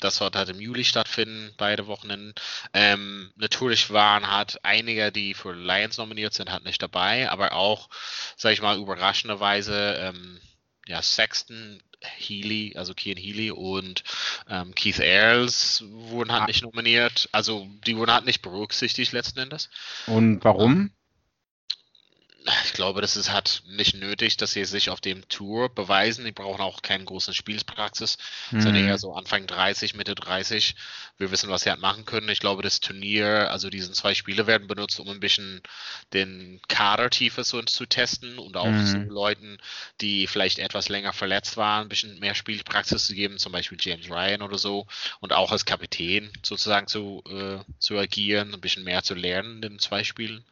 das 0.00 0.16
sollte 0.16 0.38
halt 0.38 0.48
im 0.48 0.60
Juli 0.60 0.84
stattfinden, 0.84 1.52
beide 1.56 1.86
Wochenenden. 1.86 2.34
Ähm, 2.72 3.32
natürlich 3.36 3.90
waren 3.90 4.30
halt 4.30 4.58
einige, 4.62 5.12
die 5.12 5.34
für 5.34 5.52
Lions 5.52 5.98
nominiert 5.98 6.34
sind, 6.34 6.50
halt 6.50 6.64
nicht 6.64 6.82
dabei, 6.82 7.30
aber 7.30 7.52
auch, 7.52 7.88
sag 8.36 8.52
ich 8.52 8.62
mal, 8.62 8.78
überraschenderweise, 8.78 9.96
ähm, 10.00 10.40
ja, 10.86 11.02
Sexton, 11.02 11.82
Healy, 12.00 12.74
also 12.76 12.94
Kian 12.94 13.16
Healy 13.16 13.50
und 13.50 14.04
ähm, 14.48 14.74
Keith 14.74 15.00
Earls 15.00 15.82
wurden 15.86 16.32
halt 16.32 16.42
ah. 16.42 16.46
nicht 16.46 16.62
nominiert. 16.62 17.28
Also 17.32 17.68
die 17.86 17.96
wurden 17.96 18.12
halt 18.12 18.24
nicht 18.24 18.42
berücksichtigt 18.42 19.12
letzten 19.12 19.40
Endes. 19.40 19.68
Und 20.06 20.44
warum? 20.44 20.92
Ich 22.64 22.72
glaube, 22.72 23.00
das 23.00 23.16
ist 23.16 23.32
halt 23.32 23.62
nicht 23.66 23.94
nötig, 23.96 24.36
dass 24.36 24.52
sie 24.52 24.64
sich 24.64 24.90
auf 24.90 25.00
dem 25.00 25.28
Tour 25.28 25.68
beweisen. 25.68 26.24
Die 26.24 26.32
brauchen 26.32 26.60
auch 26.60 26.82
keine 26.82 27.04
große 27.04 27.34
Spielspraxis, 27.34 28.16
mhm. 28.50 28.60
sondern 28.60 28.84
eher 28.84 28.98
so 28.98 29.12
Anfang 29.12 29.46
30, 29.46 29.94
Mitte 29.94 30.14
30. 30.14 30.76
Wir 31.18 31.30
wissen, 31.32 31.50
was 31.50 31.62
sie 31.62 31.70
halt 31.70 31.80
machen 31.80 32.04
können. 32.04 32.28
Ich 32.28 32.38
glaube, 32.38 32.62
das 32.62 32.80
Turnier, 32.80 33.50
also 33.50 33.70
diese 33.70 33.90
zwei 33.92 34.14
Spiele 34.14 34.46
werden 34.46 34.68
benutzt, 34.68 35.00
um 35.00 35.08
ein 35.08 35.18
bisschen 35.20 35.62
den 36.12 36.60
Kadertiefe 36.68 37.42
so 37.42 37.60
zu 37.62 37.86
testen 37.86 38.38
und 38.38 38.56
auch 38.56 38.66
mhm. 38.66 38.86
so 38.86 38.98
Leuten, 38.98 39.58
die 40.00 40.28
vielleicht 40.28 40.60
etwas 40.60 40.88
länger 40.88 41.12
verletzt 41.12 41.56
waren, 41.56 41.86
ein 41.86 41.88
bisschen 41.88 42.20
mehr 42.20 42.36
Spielpraxis 42.36 43.06
zu 43.06 43.14
geben, 43.14 43.38
zum 43.38 43.52
Beispiel 43.52 43.78
James 43.80 44.08
Ryan 44.08 44.42
oder 44.42 44.58
so 44.58 44.86
und 45.20 45.32
auch 45.32 45.50
als 45.50 45.64
Kapitän 45.64 46.30
sozusagen 46.44 46.86
zu, 46.86 47.22
äh, 47.28 47.58
zu 47.80 47.98
agieren, 47.98 48.54
ein 48.54 48.60
bisschen 48.60 48.84
mehr 48.84 49.02
zu 49.02 49.14
lernen 49.14 49.56
in 49.56 49.62
den 49.62 49.78
zwei 49.80 50.04
Spielen. 50.04 50.44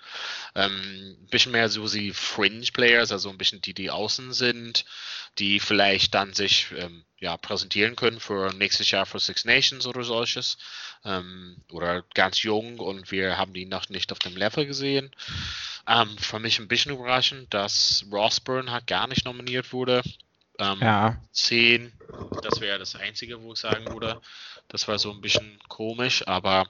Ähm, 0.56 1.16
ein 1.22 1.28
bisschen 1.30 1.52
mehr 1.52 1.68
so 1.76 1.86
sie 1.86 2.12
Fringe 2.12 2.64
Players, 2.72 3.12
also 3.12 3.28
ein 3.28 3.36
bisschen 3.36 3.60
die, 3.60 3.74
die 3.74 3.90
außen 3.90 4.32
sind, 4.32 4.86
die 5.38 5.60
vielleicht 5.60 6.14
dann 6.14 6.32
sich 6.32 6.68
ähm, 6.76 7.04
ja, 7.20 7.36
präsentieren 7.36 7.96
können 7.96 8.18
für 8.18 8.52
nächstes 8.54 8.90
Jahr 8.90 9.04
für 9.04 9.20
Six 9.20 9.44
Nations 9.44 9.86
oder 9.86 10.02
solches. 10.02 10.56
Ähm, 11.04 11.62
oder 11.70 12.02
ganz 12.14 12.42
jung 12.42 12.78
und 12.78 13.10
wir 13.10 13.36
haben 13.36 13.52
die 13.52 13.66
noch 13.66 13.90
nicht 13.90 14.10
auf 14.10 14.18
dem 14.18 14.36
Level 14.36 14.64
gesehen. 14.66 15.10
Ähm, 15.86 16.16
für 16.18 16.38
mich 16.38 16.58
ein 16.58 16.68
bisschen 16.68 16.92
überraschend, 16.92 17.52
dass 17.52 18.06
Rossburn 18.10 18.70
halt 18.70 18.86
gar 18.86 19.06
nicht 19.06 19.26
nominiert 19.26 19.72
wurde. 19.72 20.02
Ähm, 20.58 20.78
ja. 20.80 21.16
10, 21.32 21.92
das 22.42 22.60
wäre 22.60 22.78
das 22.78 22.96
Einzige, 22.96 23.42
wo 23.42 23.52
ich 23.52 23.58
sagen 23.58 23.86
würde. 23.92 24.20
Das 24.68 24.88
war 24.88 24.98
so 24.98 25.10
ein 25.10 25.20
bisschen 25.20 25.58
komisch, 25.68 26.26
aber 26.26 26.68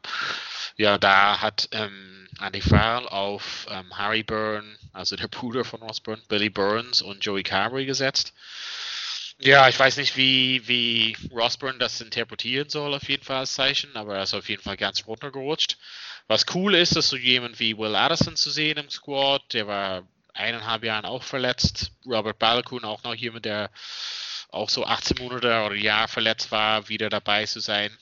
ja, 0.77 0.99
da 0.99 1.41
hat 1.41 1.69
ähm, 1.73 2.29
Andy 2.41 2.61
Farrell 2.61 3.09
auf 3.09 3.67
ähm, 3.71 3.97
Harry 3.97 4.23
Byrne, 4.23 4.77
also 4.93 5.17
der 5.17 5.29
Bruder 5.29 5.65
von 5.65 5.83
Ross 5.83 6.01
Byrne, 6.01 6.23
Billy 6.29 6.51
Burns 6.51 7.01
und 7.03 7.25
Joey 7.25 7.43
Carberry 7.43 7.87
gesetzt. 7.87 8.35
Ja, 9.39 9.69
ich 9.69 9.79
weiß 9.79 9.99
nicht, 9.99 10.17
wie, 10.17 10.67
wie 10.67 11.15
Rossburn 11.31 11.79
das 11.79 12.01
interpretieren 12.01 12.71
soll, 12.71 12.95
auf 12.95 13.09
jeden 13.09 13.23
Fall 13.23 13.39
als 13.39 13.53
Zeichen, 13.53 13.95
aber 13.95 14.17
er 14.17 14.23
ist 14.23 14.33
auf 14.33 14.49
jeden 14.49 14.63
Fall 14.63 14.79
ganz 14.79 15.07
runtergerutscht. 15.07 15.77
Was 16.27 16.47
cool 16.55 16.75
ist, 16.75 16.97
ist 16.97 17.11
so 17.11 17.17
jemand 17.17 17.61
wie 17.61 17.77
Will 17.77 17.95
Addison 17.95 18.37
zu 18.37 18.51
sehen 18.51 18.79
im 18.79 18.89
Squad, 18.89 19.43
der 19.53 19.67
war 19.67 20.03
eineinhalb 20.37 20.85
Jahren 20.85 21.05
auch 21.05 21.23
verletzt. 21.23 21.93
Robert 22.07 22.39
Balkun 22.39 22.85
auch 22.85 23.03
noch 23.03 23.15
jemand, 23.15 23.45
der 23.45 23.71
auch 24.49 24.71
so 24.71 24.85
18 24.85 25.19
Monate 25.19 25.65
oder 25.65 25.75
Jahr 25.75 26.09
verletzt 26.09 26.53
war, 26.53 26.89
wieder 26.89 27.11
dabei 27.11 27.47
zu 27.47 27.61
sein. 27.61 27.97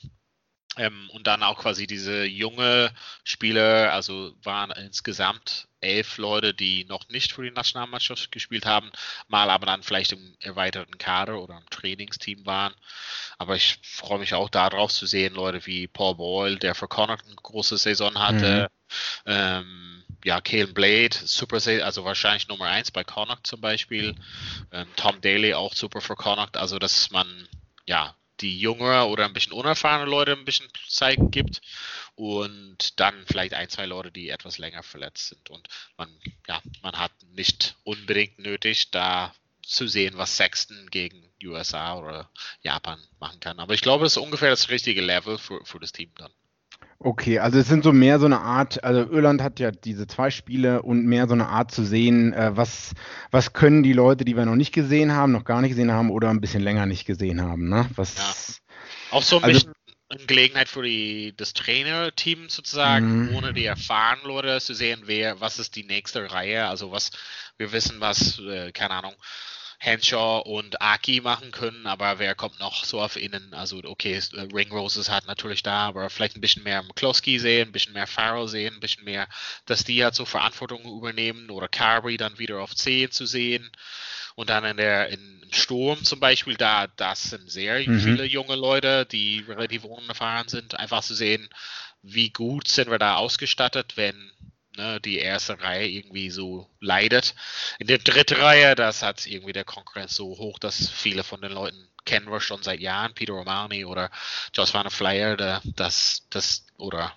Ähm, 0.77 1.09
und 1.13 1.27
dann 1.27 1.41
auch 1.41 1.59
quasi 1.59 1.87
diese 1.87 2.25
junge 2.25 2.91
Spieler, 3.23 3.93
also 3.93 4.35
waren 4.43 4.71
insgesamt 4.71 5.69
elf 5.79 6.17
Leute, 6.17 6.53
die 6.53 6.83
noch 6.85 7.07
nicht 7.09 7.31
für 7.31 7.43
die 7.43 7.51
Nationalmannschaft 7.51 8.31
gespielt 8.31 8.65
haben, 8.65 8.91
mal 9.27 9.49
aber 9.49 9.65
dann 9.67 9.83
vielleicht 9.83 10.11
im 10.11 10.35
erweiterten 10.39 10.97
Kader 10.97 11.41
oder 11.41 11.57
im 11.57 11.69
Trainingsteam 11.69 12.45
waren. 12.45 12.73
Aber 13.37 13.55
ich 13.55 13.79
freue 13.83 14.19
mich 14.19 14.33
auch 14.33 14.49
darauf 14.49 14.91
zu 14.91 15.05
sehen, 15.05 15.35
Leute 15.35 15.65
wie 15.65 15.87
Paul 15.87 16.15
Boyle, 16.15 16.57
der 16.57 16.75
für 16.75 16.87
Connacht 16.87 17.25
eine 17.25 17.35
große 17.35 17.77
Saison 17.77 18.19
hatte. 18.19 18.69
Mhm. 19.25 19.31
Ähm, 19.31 20.04
ja, 20.25 20.41
Kalen 20.41 20.73
Blade, 20.73 21.15
super, 21.23 21.57
also 21.83 22.03
wahrscheinlich 22.03 22.47
Nummer 22.47 22.65
eins 22.65 22.89
bei 22.89 23.03
Connacht 23.03 23.45
zum 23.45 23.61
Beispiel. 23.61 24.15
Ähm, 24.71 24.87
Tom 24.95 25.21
Daly 25.21 25.53
auch 25.53 25.75
super 25.75 26.01
für 26.01 26.15
Connacht. 26.15 26.57
Also, 26.57 26.79
dass 26.79 27.11
man 27.11 27.47
ja 27.85 28.15
die 28.41 28.59
jüngere 28.59 29.07
oder 29.07 29.25
ein 29.25 29.33
bisschen 29.33 29.53
unerfahrene 29.53 30.09
Leute 30.09 30.31
ein 30.31 30.43
bisschen 30.43 30.67
Zeit 30.89 31.19
gibt 31.29 31.61
und 32.15 32.99
dann 32.99 33.13
vielleicht 33.27 33.53
ein, 33.53 33.69
zwei 33.69 33.85
Leute, 33.85 34.11
die 34.11 34.29
etwas 34.29 34.57
länger 34.57 34.81
verletzt 34.81 35.27
sind. 35.27 35.51
Und 35.51 35.67
man, 35.95 36.09
ja, 36.47 36.59
man 36.81 36.97
hat 36.97 37.11
nicht 37.35 37.75
unbedingt 37.83 38.39
nötig, 38.39 38.89
da 38.89 39.31
zu 39.61 39.87
sehen, 39.87 40.17
was 40.17 40.37
Sexton 40.37 40.89
gegen 40.89 41.31
USA 41.43 41.99
oder 41.99 42.31
Japan 42.61 42.99
machen 43.19 43.39
kann. 43.39 43.59
Aber 43.59 43.75
ich 43.75 43.81
glaube, 43.81 44.05
das 44.05 44.13
ist 44.13 44.17
ungefähr 44.17 44.49
das 44.49 44.69
richtige 44.69 45.01
Level 45.01 45.37
für, 45.37 45.63
für 45.65 45.79
das 45.79 45.91
Team 45.91 46.09
dann. 46.17 46.31
Okay, 46.99 47.39
also 47.39 47.59
es 47.59 47.67
sind 47.67 47.83
so 47.83 47.91
mehr 47.91 48.19
so 48.19 48.25
eine 48.25 48.39
Art, 48.39 48.83
also 48.83 49.01
Irland 49.11 49.41
hat 49.41 49.59
ja 49.59 49.71
diese 49.71 50.07
zwei 50.07 50.31
Spiele 50.31 50.81
und 50.81 51.05
mehr 51.05 51.27
so 51.27 51.33
eine 51.33 51.47
Art 51.47 51.71
zu 51.71 51.83
sehen, 51.83 52.33
äh, 52.33 52.55
was, 52.55 52.93
was 53.31 53.53
können 53.53 53.83
die 53.83 53.93
Leute, 53.93 54.23
die 54.23 54.37
wir 54.37 54.45
noch 54.45 54.55
nicht 54.55 54.73
gesehen 54.73 55.11
haben, 55.11 55.31
noch 55.31 55.43
gar 55.43 55.61
nicht 55.61 55.71
gesehen 55.71 55.91
haben 55.91 56.09
oder 56.09 56.29
ein 56.29 56.41
bisschen 56.41 56.63
länger 56.63 56.85
nicht 56.85 57.05
gesehen 57.05 57.41
haben, 57.41 57.67
ne? 57.67 57.89
Was, 57.95 58.15
ja. 58.17 59.17
Auch 59.17 59.23
so 59.23 59.37
ein 59.37 59.43
also, 59.43 59.59
bisschen 59.59 59.73
eine 60.09 60.25
Gelegenheit 60.25 60.69
für 60.69 60.83
die, 60.83 61.33
das 61.35 61.53
Trainerteam 61.53 62.49
sozusagen, 62.49 63.29
mhm. 63.29 63.35
ohne 63.35 63.53
die 63.53 63.65
erfahrenen 63.65 64.25
Leute 64.25 64.59
zu 64.61 64.73
sehen, 64.73 65.03
wer, 65.05 65.41
was 65.41 65.59
ist 65.59 65.75
die 65.75 65.83
nächste 65.83 66.31
Reihe, 66.31 66.67
also 66.67 66.91
was, 66.91 67.11
wir 67.57 67.71
wissen 67.71 67.99
was, 67.99 68.39
äh, 68.39 68.71
keine 68.71 68.95
Ahnung, 68.95 69.15
Henshaw 69.79 70.39
und 70.39 70.81
Aki 70.81 71.21
machen 71.21 71.51
können, 71.51 71.87
aber 71.87 72.19
wer 72.19 72.35
kommt 72.35 72.59
noch 72.59 72.85
so 72.85 73.01
auf 73.01 73.15
innen? 73.15 73.53
Also, 73.53 73.81
okay, 73.83 74.19
Ringrose 74.53 74.99
ist 74.99 75.09
halt 75.09 75.27
natürlich 75.27 75.63
da, 75.63 75.87
aber 75.87 76.09
vielleicht 76.09 76.35
ein 76.37 76.41
bisschen 76.41 76.63
mehr 76.63 76.83
McCloskey 76.83 77.39
sehen, 77.39 77.69
ein 77.69 77.71
bisschen 77.71 77.93
mehr 77.93 78.07
Farrell 78.07 78.47
sehen, 78.47 78.75
ein 78.75 78.79
bisschen 78.79 79.03
mehr, 79.03 79.27
dass 79.65 79.83
die 79.83 80.03
halt 80.03 80.15
so 80.15 80.25
Verantwortung 80.25 80.83
übernehmen 80.85 81.49
oder 81.49 81.67
Carberry 81.67 82.17
dann 82.17 82.39
wieder 82.39 82.61
auf 82.61 82.75
10 82.75 83.11
zu 83.11 83.25
sehen. 83.25 83.69
Und 84.35 84.49
dann 84.49 84.65
in 84.65 84.77
der, 84.77 85.09
in, 85.09 85.35
im 85.45 85.53
Sturm 85.53 86.03
zum 86.03 86.19
Beispiel, 86.19 86.55
da, 86.55 86.87
das 86.87 87.23
sind 87.23 87.49
sehr 87.49 87.87
mhm. 87.87 87.99
viele 87.99 88.25
junge 88.25 88.55
Leute, 88.55 89.05
die 89.05 89.45
relativ 89.47 89.83
unerfahren 89.83 90.47
sind, 90.47 90.77
einfach 90.77 91.03
zu 91.03 91.13
sehen, 91.13 91.49
wie 92.01 92.29
gut 92.29 92.67
sind 92.67 92.91
wir 92.91 92.99
da 92.99 93.15
ausgestattet, 93.15 93.93
wenn 93.97 94.31
ne, 94.77 94.99
die 95.01 95.17
erste 95.17 95.59
Reihe 95.61 95.87
irgendwie 95.87 96.29
so 96.29 96.69
leidet. 96.79 97.35
In 97.79 97.87
der 97.87 97.97
dritten 97.97 98.39
Reihe, 98.41 98.75
das 98.75 99.03
hat 99.03 99.25
irgendwie 99.25 99.53
der 99.53 99.65
Konkurrenz 99.65 100.15
so 100.15 100.37
hoch, 100.37 100.59
dass 100.59 100.89
viele 100.89 101.23
von 101.23 101.41
den 101.41 101.51
Leuten 101.51 101.87
kennen 102.05 102.29
wir 102.31 102.39
schon 102.39 102.63
seit 102.63 102.79
Jahren, 102.79 103.13
Peter 103.13 103.33
Romani 103.33 103.83
oder 103.83 104.11
Josh 104.53 104.73
Van 104.73 104.89
Flyer, 104.89 105.61
das, 105.63 106.27
das, 106.29 106.65
oder 106.77 107.13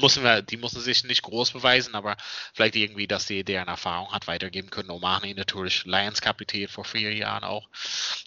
müssen 0.00 0.22
wir, 0.22 0.40
die 0.42 0.56
müssen 0.56 0.80
sich 0.80 1.04
nicht 1.04 1.22
groß 1.22 1.50
beweisen, 1.50 1.94
aber 1.94 2.16
vielleicht 2.54 2.76
irgendwie, 2.76 3.06
dass 3.06 3.26
die 3.26 3.44
deren 3.44 3.68
Erfahrung 3.68 4.12
hat 4.12 4.28
weitergeben 4.28 4.70
können. 4.70 4.90
Omani 4.90 5.34
natürlich 5.34 5.84
Lions-Kapitän 5.84 6.68
vor 6.68 6.84
vier 6.84 7.12
Jahren 7.12 7.44
auch. 7.44 7.68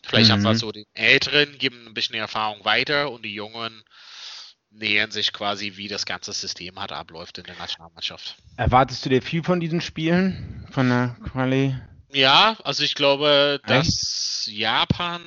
Vielleicht 0.06 0.28
mhm. 0.28 0.34
haben 0.34 0.44
wir 0.44 0.56
so 0.56 0.72
die 0.72 0.88
Älteren, 0.94 1.58
geben 1.58 1.88
ein 1.88 1.94
bisschen 1.94 2.14
die 2.14 2.20
Erfahrung 2.20 2.66
weiter 2.66 3.10
und 3.10 3.24
die 3.24 3.34
Jungen 3.34 3.84
nähern 4.74 5.12
sich 5.12 5.34
quasi, 5.34 5.74
wie 5.76 5.88
das 5.88 6.06
ganze 6.06 6.34
System 6.34 6.80
hat 6.80 6.92
abläuft 6.92 7.38
in 7.38 7.44
der 7.46 7.56
Nationalmannschaft. 7.56 8.36
Erwartest 8.58 9.06
du 9.06 9.10
dir 9.10 9.22
viel 9.22 9.44
von 9.44 9.60
diesen 9.60 9.82
Spielen, 9.82 10.68
von 10.72 10.90
der 10.90 11.16
Quali? 11.32 11.76
Ja, 12.12 12.58
also 12.64 12.84
ich 12.84 12.96
glaube, 12.96 13.60
dass 13.66 14.48
Japan 14.52 15.22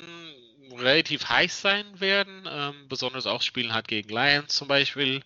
relativ 0.79 1.29
heiß 1.29 1.63
sein 1.63 2.01
werden, 2.01 2.49
ähm, 2.49 2.89
besonders 2.89 3.27
auch 3.27 3.43
Spielen 3.43 3.73
hat 3.73 3.89
gegen 3.89 4.09
Lions 4.09 4.55
zum 4.55 4.69
Beispiel. 4.69 5.23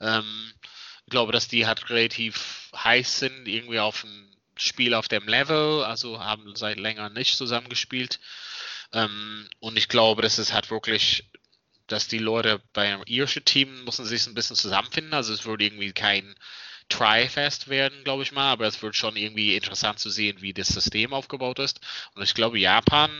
Ähm, 0.00 0.52
ich 1.04 1.10
glaube, 1.10 1.32
dass 1.32 1.48
die 1.48 1.66
halt 1.66 1.90
relativ 1.90 2.70
heiß 2.74 3.18
sind, 3.20 3.48
irgendwie 3.48 3.80
auf 3.80 4.04
ein 4.04 4.28
Spiel 4.56 4.94
auf 4.94 5.08
dem 5.08 5.26
Level, 5.26 5.82
also 5.84 6.22
haben 6.22 6.54
seit 6.54 6.78
länger 6.78 7.10
nicht 7.10 7.36
zusammengespielt. 7.36 8.20
Ähm, 8.92 9.48
und 9.60 9.76
ich 9.76 9.88
glaube, 9.88 10.22
dass 10.22 10.38
es 10.38 10.52
halt 10.52 10.70
wirklich, 10.70 11.30
dass 11.92 12.08
die 12.08 12.18
Leute 12.18 12.62
beim 12.72 13.02
irischen 13.06 13.44
Team 13.44 13.84
müssen 13.84 14.04
sich 14.04 14.26
ein 14.26 14.34
bisschen 14.34 14.56
zusammenfinden. 14.56 15.12
Also 15.12 15.32
es 15.34 15.44
wird 15.44 15.60
irgendwie 15.60 15.92
kein 15.92 16.34
Try-Fest 16.88 17.68
werden, 17.68 18.02
glaube 18.04 18.22
ich 18.22 18.32
mal, 18.32 18.50
aber 18.50 18.66
es 18.66 18.82
wird 18.82 18.96
schon 18.96 19.16
irgendwie 19.16 19.56
interessant 19.56 19.98
zu 19.98 20.10
sehen, 20.10 20.38
wie 20.40 20.52
das 20.52 20.68
System 20.68 21.12
aufgebaut 21.12 21.58
ist. 21.58 21.80
Und 22.14 22.22
ich 22.22 22.34
glaube, 22.34 22.58
Japan 22.58 23.10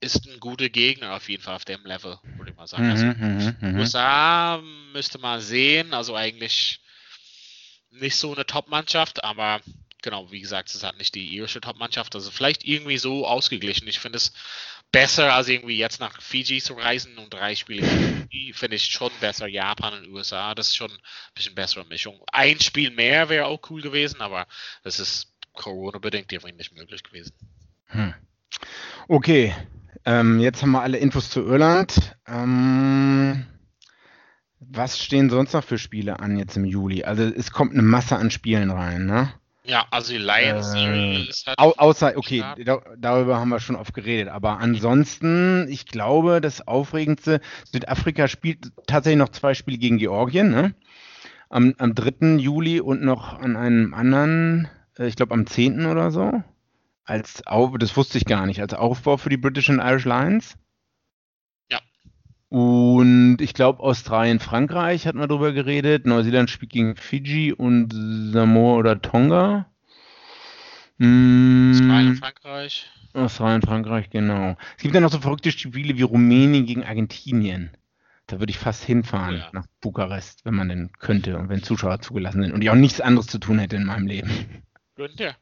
ist 0.00 0.26
ein 0.26 0.38
guter 0.40 0.68
Gegner 0.68 1.14
auf 1.14 1.28
jeden 1.28 1.42
Fall 1.42 1.56
auf 1.56 1.64
dem 1.64 1.84
Level, 1.84 2.18
würde 2.36 2.50
ich 2.50 2.56
mal 2.56 2.66
sagen. 2.66 2.90
Also, 2.90 3.06
mhm, 3.06 3.56
mhm, 3.60 3.72
mhm. 3.72 3.78
USA 3.78 4.62
müsste 4.92 5.18
man 5.18 5.40
sehen, 5.40 5.92
also 5.92 6.14
eigentlich 6.14 6.80
nicht 7.90 8.16
so 8.16 8.32
eine 8.34 8.46
Top-Mannschaft, 8.46 9.24
aber 9.24 9.60
genau, 10.02 10.30
wie 10.30 10.40
gesagt, 10.40 10.74
es 10.74 10.82
hat 10.82 10.96
nicht 10.96 11.14
die 11.14 11.34
irische 11.34 11.60
Top-Mannschaft, 11.60 12.14
also 12.14 12.30
vielleicht 12.30 12.64
irgendwie 12.64 12.98
so 12.98 13.26
ausgeglichen. 13.26 13.88
Ich 13.88 13.98
finde 13.98 14.18
es 14.18 14.32
besser, 14.92 15.34
als 15.34 15.48
irgendwie 15.48 15.76
jetzt 15.76 16.00
nach 16.00 16.20
Fiji 16.20 16.60
zu 16.60 16.74
reisen 16.74 17.16
und 17.18 17.32
drei 17.32 17.54
Spiele 17.54 17.86
finde 18.54 18.76
ich 18.76 18.84
schon 18.84 19.10
besser. 19.20 19.46
Japan 19.46 19.94
und 19.94 20.12
USA, 20.12 20.54
das 20.54 20.68
ist 20.68 20.76
schon 20.76 20.90
ein 20.90 20.98
bisschen 21.34 21.54
bessere 21.54 21.84
Mischung. 21.86 22.20
Ein 22.32 22.60
Spiel 22.60 22.90
mehr 22.90 23.28
wäre 23.28 23.46
auch 23.46 23.60
cool 23.70 23.82
gewesen, 23.82 24.20
aber 24.20 24.46
das 24.82 24.98
ist 24.98 25.32
Corona-bedingt 25.54 26.32
irgendwie 26.32 26.52
nicht 26.52 26.74
möglich 26.74 27.02
gewesen. 27.02 27.32
Hm. 27.86 28.14
Okay, 29.08 29.54
ähm, 30.04 30.40
jetzt 30.40 30.62
haben 30.62 30.72
wir 30.72 30.82
alle 30.82 30.98
Infos 30.98 31.30
zu 31.30 31.40
Irland. 31.40 32.16
Ähm, 32.26 33.46
was 34.60 34.98
stehen 34.98 35.30
sonst 35.30 35.52
noch 35.52 35.64
für 35.64 35.78
Spiele 35.78 36.20
an 36.20 36.36
jetzt 36.36 36.56
im 36.56 36.64
Juli? 36.64 37.04
Also 37.04 37.24
es 37.24 37.50
kommt 37.50 37.72
eine 37.72 37.82
Masse 37.82 38.16
an 38.16 38.30
Spielen 38.30 38.70
rein, 38.70 39.06
ne? 39.06 39.32
Ja, 39.62 39.86
also 39.90 40.12
die 40.12 40.18
Lions 40.18 40.74
äh, 40.74 41.22
ist 41.28 41.46
halt 41.46 41.58
au 41.58 41.72
außer, 41.76 42.14
okay, 42.16 42.42
da, 42.64 42.80
darüber 42.96 43.38
haben 43.38 43.50
wir 43.50 43.60
schon 43.60 43.76
oft 43.76 43.92
geredet, 43.92 44.28
aber 44.28 44.58
ansonsten, 44.58 45.68
ich 45.68 45.86
glaube, 45.86 46.40
das 46.40 46.66
Aufregendste, 46.66 47.40
Südafrika 47.70 48.26
spielt 48.26 48.72
tatsächlich 48.86 49.18
noch 49.18 49.28
zwei 49.28 49.54
Spiele 49.54 49.78
gegen 49.78 49.98
Georgien, 49.98 50.50
ne? 50.50 50.74
Am, 51.50 51.74
am 51.78 51.94
3. 51.94 52.36
Juli 52.36 52.80
und 52.80 53.02
noch 53.02 53.38
an 53.38 53.56
einem 53.56 53.92
anderen, 53.92 54.68
äh, 54.98 55.06
ich 55.08 55.16
glaube 55.16 55.34
am 55.34 55.46
10. 55.46 55.86
oder 55.86 56.10
so 56.10 56.42
als 57.10 57.44
Auf, 57.46 57.76
das 57.76 57.96
wusste 57.96 58.18
ich 58.18 58.24
gar 58.24 58.46
nicht, 58.46 58.60
als 58.60 58.72
Aufbau 58.72 59.16
für 59.16 59.30
die 59.30 59.36
British 59.36 59.68
and 59.68 59.80
Irish 59.82 60.04
Lions. 60.04 60.56
Ja. 62.50 62.58
Und 62.58 63.38
ich 63.40 63.54
glaube, 63.54 63.80
Australien, 63.80 64.40
Frankreich 64.40 65.06
hatten 65.06 65.18
wir 65.18 65.28
drüber 65.28 65.52
geredet. 65.52 66.06
Neuseeland 66.06 66.50
spielt 66.50 66.72
gegen 66.72 66.96
Fiji 66.96 67.52
und 67.52 67.92
Samoa 68.32 68.76
oder 68.76 69.00
Tonga. 69.00 69.66
Hm, 70.98 71.70
Australien, 71.72 72.16
Frankreich. 72.16 72.90
Australien, 73.14 73.62
Frankreich, 73.62 74.10
genau. 74.10 74.56
Es 74.76 74.82
gibt 74.82 74.94
ja 74.94 75.00
noch 75.00 75.10
so 75.10 75.20
verrückte 75.20 75.50
Spiele 75.50 75.96
wie 75.96 76.02
Rumänien 76.02 76.66
gegen 76.66 76.84
Argentinien. 76.84 77.70
Da 78.26 78.38
würde 78.38 78.50
ich 78.50 78.58
fast 78.58 78.84
hinfahren 78.84 79.38
ja. 79.38 79.48
nach 79.52 79.66
Bukarest, 79.80 80.44
wenn 80.44 80.54
man 80.54 80.68
denn 80.68 80.90
könnte 80.98 81.36
und 81.36 81.48
wenn 81.48 81.64
Zuschauer 81.64 82.00
zugelassen 82.00 82.42
sind 82.42 82.52
und 82.52 82.62
ich 82.62 82.70
auch 82.70 82.76
nichts 82.76 83.00
anderes 83.00 83.26
zu 83.26 83.38
tun 83.38 83.58
hätte 83.58 83.76
in 83.76 83.84
meinem 83.84 84.06
Leben. 84.06 84.62
Könnte. 84.94 85.34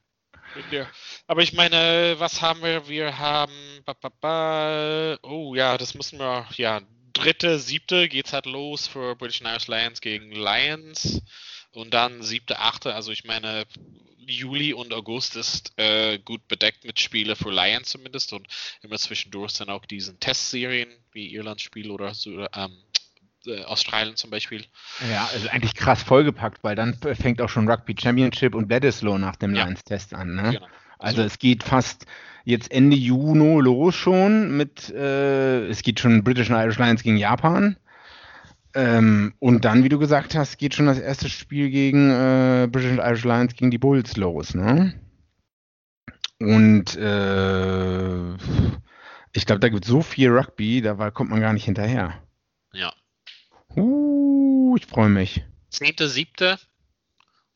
Aber 1.26 1.42
ich 1.42 1.52
meine, 1.52 2.14
was 2.18 2.40
haben 2.40 2.62
wir? 2.62 2.88
Wir 2.88 3.18
haben. 3.18 3.52
Ba, 3.84 3.94
ba, 4.00 4.10
ba, 4.20 5.18
oh 5.22 5.54
ja, 5.54 5.76
das 5.76 5.94
müssen 5.94 6.18
wir. 6.18 6.46
Ja, 6.56 6.80
dritte, 7.20 7.58
siebte 7.58 8.08
geht's 8.08 8.32
halt 8.32 8.46
los 8.46 8.86
für 8.86 9.16
British 9.16 9.40
Irish 9.40 9.68
Lions 9.68 10.00
gegen 10.00 10.32
Lions. 10.32 11.22
Und 11.72 11.94
dann 11.94 12.22
siebte, 12.22 12.58
achte. 12.58 12.94
Also 12.94 13.12
ich 13.12 13.24
meine, 13.24 13.64
Juli 14.18 14.72
und 14.72 14.92
August 14.92 15.36
ist 15.36 15.72
äh, 15.76 16.18
gut 16.18 16.46
bedeckt 16.48 16.84
mit 16.84 16.98
Spiele 16.98 17.36
für 17.36 17.50
Lions 17.50 17.90
zumindest. 17.90 18.32
Und 18.32 18.46
immer 18.82 18.98
zwischendurch 18.98 19.52
dann 19.54 19.70
auch 19.70 19.84
diesen 19.84 20.18
Testserien 20.20 20.90
wie 21.12 21.32
Irland-Spiel 21.34 21.90
oder 21.90 22.14
so, 22.14 22.46
ähm, 22.54 22.78
äh, 23.46 23.64
Australien 23.64 24.16
zum 24.16 24.30
Beispiel. 24.30 24.64
Ja, 25.10 25.28
also 25.32 25.48
eigentlich 25.48 25.74
krass 25.74 26.02
vollgepackt, 26.02 26.64
weil 26.64 26.74
dann 26.74 26.98
fängt 27.20 27.40
auch 27.40 27.48
schon 27.48 27.68
Rugby 27.68 27.94
Championship 27.98 28.54
und 28.54 28.68
Bledisloe 28.68 29.18
nach 29.18 29.36
dem 29.36 29.54
ja. 29.54 29.64
Lions-Test 29.64 30.14
an. 30.14 30.34
Ne? 30.34 30.52
Genau. 30.54 30.66
Also, 30.98 31.22
es 31.22 31.38
geht 31.38 31.62
fast 31.62 32.06
jetzt 32.44 32.70
Ende 32.72 32.96
Juni 32.96 33.60
los 33.60 33.94
schon 33.94 34.56
mit, 34.56 34.88
äh, 34.90 35.66
es 35.66 35.82
geht 35.82 36.00
schon 36.00 36.24
British 36.24 36.50
and 36.50 36.58
Irish 36.58 36.78
Lions 36.78 37.02
gegen 37.02 37.18
Japan. 37.18 37.76
Ähm, 38.74 39.34
und 39.38 39.64
dann, 39.64 39.84
wie 39.84 39.88
du 39.88 39.98
gesagt 39.98 40.34
hast, 40.34 40.56
geht 40.58 40.74
schon 40.74 40.86
das 40.86 40.98
erste 40.98 41.28
Spiel 41.28 41.70
gegen 41.70 42.10
äh, 42.10 42.68
British 42.70 42.90
and 42.90 43.00
Irish 43.00 43.24
Lions 43.24 43.54
gegen 43.54 43.70
die 43.70 43.78
Bulls 43.78 44.16
los. 44.16 44.54
Ne? 44.54 44.94
Und 46.40 46.96
äh, 46.96 48.34
ich 49.32 49.46
glaube, 49.46 49.60
da 49.60 49.68
gibt 49.68 49.84
es 49.84 49.90
so 49.90 50.02
viel 50.02 50.30
Rugby, 50.30 50.80
da 50.80 51.10
kommt 51.10 51.30
man 51.30 51.40
gar 51.40 51.52
nicht 51.52 51.64
hinterher. 51.64 52.14
Ja. 52.72 52.92
Uh, 53.76 54.76
ich 54.76 54.86
freue 54.86 55.08
mich. 55.08 55.44
10.7. 55.72 56.58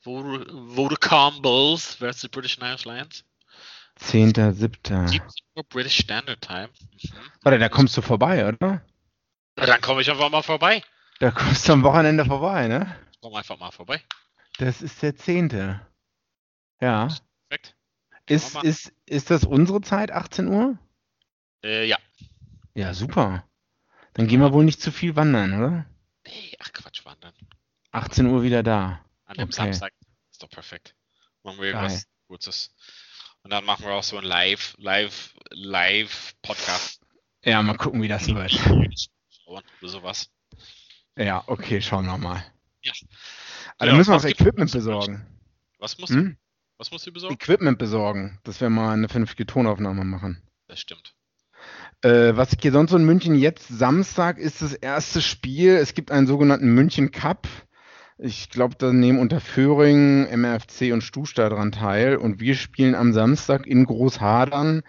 Vodacom 0.05 1.41
Bulls 1.41 1.95
versus 1.95 2.29
British 2.29 2.59
Irish 2.61 2.85
Lions. 2.85 3.25
10.7. 4.03 5.21
British 5.69 5.99
Standard 5.99 6.41
Time. 6.41 6.69
Mhm. 7.03 7.11
Warte, 7.43 7.59
da 7.59 7.69
kommst 7.69 7.97
du 7.97 8.03
vorbei, 8.03 8.47
oder? 8.47 8.85
Na, 9.57 9.67
dann 9.67 9.81
komme 9.81 10.01
ich 10.01 10.11
einfach 10.11 10.31
mal 10.31 10.43
vorbei. 10.43 10.83
Da 11.19 11.31
kommst 11.31 11.69
du 11.69 11.73
am 11.73 11.83
Wochenende 11.83 12.25
vorbei, 12.25 12.69
ne? 12.69 12.97
Komm 13.21 13.35
einfach 13.35 13.59
mal 13.59 13.71
vorbei. 13.71 14.03
Das 14.59 14.83
ist 14.83 15.03
der 15.03 15.17
10. 15.17 15.81
Ja. 16.81 17.09
Perfekt. 17.49 17.77
Ist, 18.27 18.57
ist, 18.63 18.93
ist 19.07 19.31
das 19.31 19.45
unsere 19.45 19.81
Zeit, 19.81 20.11
18 20.11 20.49
Uhr? 20.49 20.79
Äh, 21.65 21.87
ja. 21.87 21.99
Ja, 22.75 22.95
super. 22.95 23.45
Dann 24.15 24.27
gehen 24.27 24.41
wir 24.41 24.53
wohl 24.53 24.65
nicht 24.65 24.81
zu 24.81 24.91
viel 24.91 25.17
wandern, 25.17 25.55
oder? 25.55 25.87
Nee, 26.27 26.57
ach 26.59 26.73
Quatsch, 26.73 27.05
wandern. 27.05 27.35
18 27.93 28.27
Uhr 28.27 28.43
wieder 28.43 28.63
da. 28.63 29.05
An 29.25 29.37
dem 29.37 29.45
okay. 29.45 29.53
Samstag 29.53 29.93
ist 30.31 30.43
doch 30.43 30.51
perfekt. 30.51 30.95
Machen 31.43 31.59
wir 31.59 31.67
irgendwas 31.67 32.07
Kurzes. 32.27 32.75
Und 33.45 33.51
dann 33.51 33.65
machen 33.65 33.85
wir 33.85 33.93
auch 33.93 34.03
so 34.03 34.19
ein 34.19 34.25
Live, 34.25 34.75
Live, 34.79 35.35
Live-Podcast. 35.51 37.01
Ja, 37.45 37.63
mal 37.63 37.77
gucken, 37.77 38.01
wie 38.03 38.09
das 38.09 38.29
wird. 38.29 38.59
Oder 39.47 39.63
sowas. 39.83 40.31
Ja, 41.17 41.43
okay, 41.47 41.81
schauen 41.83 42.07
wir 42.07 42.19
mal. 42.19 42.45
Ja. 42.83 42.93
Also 43.79 43.93
ja, 43.93 43.97
müssen 43.97 44.13
wir 44.13 44.17
auch 44.17 44.25
Equipment 44.25 44.71
besorgen. 44.71 45.27
Was 45.79 45.99
musst 45.99 46.13
du? 46.13 46.19
Hm? 46.19 46.37
Was 46.79 46.91
musst 46.91 47.07
du 47.07 47.13
besorgen? 47.13 47.35
Equipment 47.35 47.79
besorgen, 47.79 48.39
dass 48.45 48.61
wir 48.61 48.71
mal 48.71 48.93
eine 48.93 49.09
vernünftige 49.09 49.47
Tonaufnahme 49.47 50.05
machen. 50.05 50.43
Das 50.69 50.81
stimmt. 50.81 51.15
Äh, 52.03 52.37
was 52.37 52.57
hier 52.61 52.73
sonst 52.73 52.91
so 52.91 52.97
in 52.97 53.05
München 53.05 53.35
jetzt 53.35 53.69
Samstag 53.69 54.39
ist 54.39 54.63
das 54.63 54.73
erste 54.73 55.21
Spiel. 55.21 55.77
Es 55.77 55.95
gibt 55.95 56.11
einen 56.11 56.27
sogenannten 56.27 56.75
München 56.75 57.11
Cup. 57.11 57.49
Ich 58.19 58.51
glaube, 58.51 58.75
da 58.79 58.93
nehmen 58.93 59.19
unter 59.19 59.41
Föhring, 59.41 60.29
MRFC 60.31 60.93
und 60.93 61.03
Stusta 61.03 61.49
dran 61.49 61.73
teil. 61.73 62.17
Und 62.17 62.41
wir 62.41 62.55
spielen 62.55 62.95
am 62.95 63.13
Samstag 63.13 63.67
in 63.67 63.85
Großhadern 63.85 64.83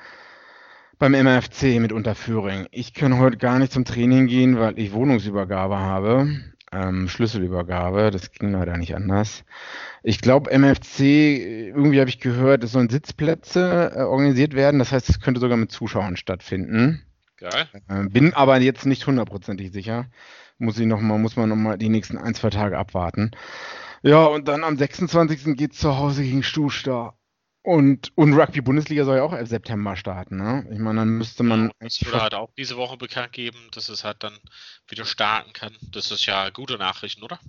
beim 0.99 1.13
MRFC 1.13 1.79
mit 1.79 1.91
Unterföhring. 1.91 2.67
Ich 2.71 2.93
kann 2.93 3.19
heute 3.19 3.37
gar 3.37 3.59
nicht 3.59 3.71
zum 3.71 3.85
Training 3.85 4.27
gehen, 4.27 4.59
weil 4.59 4.77
ich 4.77 4.93
Wohnungsübergabe 4.93 5.77
habe. 5.77 6.39
Ähm, 6.71 7.07
Schlüsselübergabe, 7.07 8.09
das 8.09 8.31
ging 8.31 8.51
leider 8.51 8.77
nicht 8.77 8.95
anders. 8.95 9.43
Ich 10.01 10.21
glaube, 10.21 10.49
MFC, 10.51 11.01
irgendwie 11.69 11.99
habe 11.99 12.09
ich 12.09 12.19
gehört, 12.19 12.63
es 12.63 12.71
sollen 12.71 12.89
Sitzplätze 12.89 13.91
äh, 13.95 14.01
organisiert 14.01 14.55
werden. 14.55 14.79
Das 14.79 14.91
heißt, 14.91 15.09
es 15.09 15.19
könnte 15.19 15.39
sogar 15.39 15.57
mit 15.57 15.71
Zuschauern 15.71 16.17
stattfinden. 16.17 17.03
Geil. 17.49 17.67
Äh, 17.87 18.09
bin 18.09 18.33
aber 18.33 18.59
jetzt 18.59 18.85
nicht 18.85 19.05
hundertprozentig 19.05 19.71
sicher 19.71 20.07
muss 20.63 20.79
ich 20.79 20.87
noch 20.87 20.99
mal, 20.99 21.19
muss 21.19 21.35
man 21.35 21.49
noch 21.49 21.55
mal 21.55 21.77
die 21.77 21.89
nächsten 21.89 22.17
ein, 22.17 22.33
zwei 22.33 22.49
Tage 22.49 22.77
abwarten. 22.77 23.31
Ja, 24.01 24.25
und 24.25 24.47
dann 24.47 24.63
am 24.63 24.77
26. 24.77 25.55
geht 25.55 25.73
es 25.73 25.79
zu 25.79 25.97
Hause 25.97 26.23
gegen 26.23 26.43
Stuhlstar. 26.43 27.17
Und, 27.61 28.11
und 28.17 28.33
Rugby-Bundesliga 28.33 29.05
soll 29.05 29.17
ja 29.17 29.23
auch 29.23 29.31
im 29.31 29.45
September 29.45 29.95
starten, 29.95 30.35
ne? 30.35 30.67
Ich 30.69 30.79
meine, 30.79 30.99
dann 30.99 31.09
müsste 31.09 31.43
man. 31.43 31.67
Ja, 31.67 31.71
das 31.79 32.03
würde 32.03 32.21
halt 32.21 32.33
auch 32.33 32.51
diese 32.57 32.75
Woche 32.75 32.97
bekannt 32.97 33.31
geben, 33.31 33.69
dass 33.71 33.87
es 33.87 34.03
halt 34.03 34.21
dann 34.21 34.37
wieder 34.89 35.05
starten 35.05 35.53
kann. 35.53 35.73
Das 35.93 36.11
ist 36.11 36.25
ja 36.25 36.49
gute 36.49 36.77
Nachrichten, 36.77 37.23
oder? 37.23 37.39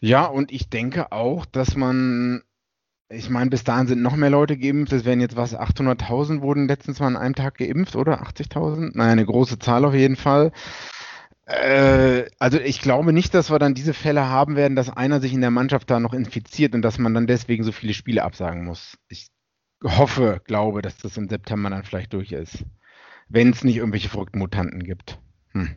Ja, 0.00 0.26
und 0.26 0.52
ich 0.52 0.68
denke 0.68 1.12
auch, 1.12 1.46
dass 1.46 1.76
man, 1.76 2.42
ich 3.08 3.30
meine, 3.30 3.50
bis 3.50 3.64
dahin 3.64 3.86
sind 3.86 4.02
noch 4.02 4.16
mehr 4.16 4.30
Leute 4.30 4.56
geimpft. 4.56 4.92
Es 4.92 5.04
werden 5.04 5.20
jetzt 5.20 5.36
was, 5.36 5.54
800.000 5.56 6.40
wurden 6.40 6.66
letztens 6.66 6.98
mal 6.98 7.06
an 7.08 7.16
einem 7.16 7.34
Tag 7.34 7.58
geimpft, 7.58 7.94
oder? 7.94 8.22
80.000? 8.22 8.92
Naja, 8.94 9.12
eine 9.12 9.26
große 9.26 9.58
Zahl 9.58 9.84
auf 9.84 9.94
jeden 9.94 10.16
Fall. 10.16 10.52
Äh, 11.46 12.24
also 12.40 12.58
ich 12.58 12.80
glaube 12.80 13.12
nicht, 13.12 13.32
dass 13.32 13.50
wir 13.50 13.60
dann 13.60 13.74
diese 13.74 13.94
Fälle 13.94 14.28
haben 14.28 14.56
werden, 14.56 14.74
dass 14.74 14.90
einer 14.90 15.20
sich 15.20 15.32
in 15.32 15.40
der 15.40 15.52
Mannschaft 15.52 15.88
da 15.90 16.00
noch 16.00 16.12
infiziert 16.12 16.74
und 16.74 16.82
dass 16.82 16.98
man 16.98 17.14
dann 17.14 17.28
deswegen 17.28 17.62
so 17.62 17.70
viele 17.70 17.94
Spiele 17.94 18.24
absagen 18.24 18.64
muss. 18.64 18.98
Ich 19.08 19.28
hoffe, 19.84 20.40
glaube, 20.44 20.82
dass 20.82 20.96
das 20.96 21.16
im 21.16 21.28
September 21.28 21.70
dann 21.70 21.84
vielleicht 21.84 22.12
durch 22.12 22.32
ist. 22.32 22.64
Wenn 23.28 23.50
es 23.50 23.62
nicht 23.62 23.76
irgendwelche 23.76 24.08
verrückten 24.08 24.40
Mutanten 24.40 24.82
gibt. 24.82 25.20
Hm. 25.52 25.76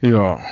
Ja. 0.00 0.44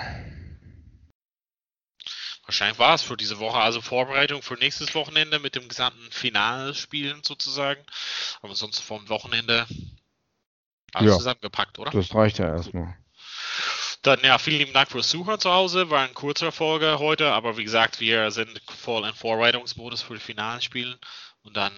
Wahrscheinlich 2.52 2.78
war 2.78 2.94
es 2.94 3.00
für 3.00 3.16
diese 3.16 3.38
Woche, 3.38 3.56
also 3.56 3.80
Vorbereitung 3.80 4.42
für 4.42 4.56
nächstes 4.56 4.94
Wochenende 4.94 5.38
mit 5.38 5.54
dem 5.54 5.68
gesamten 5.68 6.12
Finalspielen 6.12 7.22
sozusagen. 7.24 7.82
Aber 8.42 8.54
sonst 8.54 8.80
vom 8.80 9.08
Wochenende 9.08 9.66
alles 10.92 11.12
ja, 11.12 11.16
zusammengepackt, 11.16 11.78
oder? 11.78 11.90
Das 11.92 12.14
reicht 12.14 12.36
ja 12.36 12.54
erstmal. 12.54 12.94
Dann 14.02 14.20
ja, 14.22 14.36
vielen 14.36 14.58
lieben 14.58 14.74
Dank 14.74 14.90
fürs 14.90 15.08
Zuhören 15.08 15.40
zu 15.40 15.50
Hause. 15.50 15.88
War 15.88 16.04
ein 16.04 16.12
kurzer 16.12 16.52
Folge 16.52 16.98
heute, 16.98 17.32
aber 17.32 17.56
wie 17.56 17.64
gesagt, 17.64 18.00
wir 18.00 18.30
sind 18.30 18.60
voll 18.68 19.08
in 19.08 19.14
Vorbereitungsmodus 19.14 20.02
für 20.02 20.12
die 20.12 20.20
finalen 20.20 20.60
Spiele 20.60 20.98
und 21.44 21.56
dann 21.56 21.72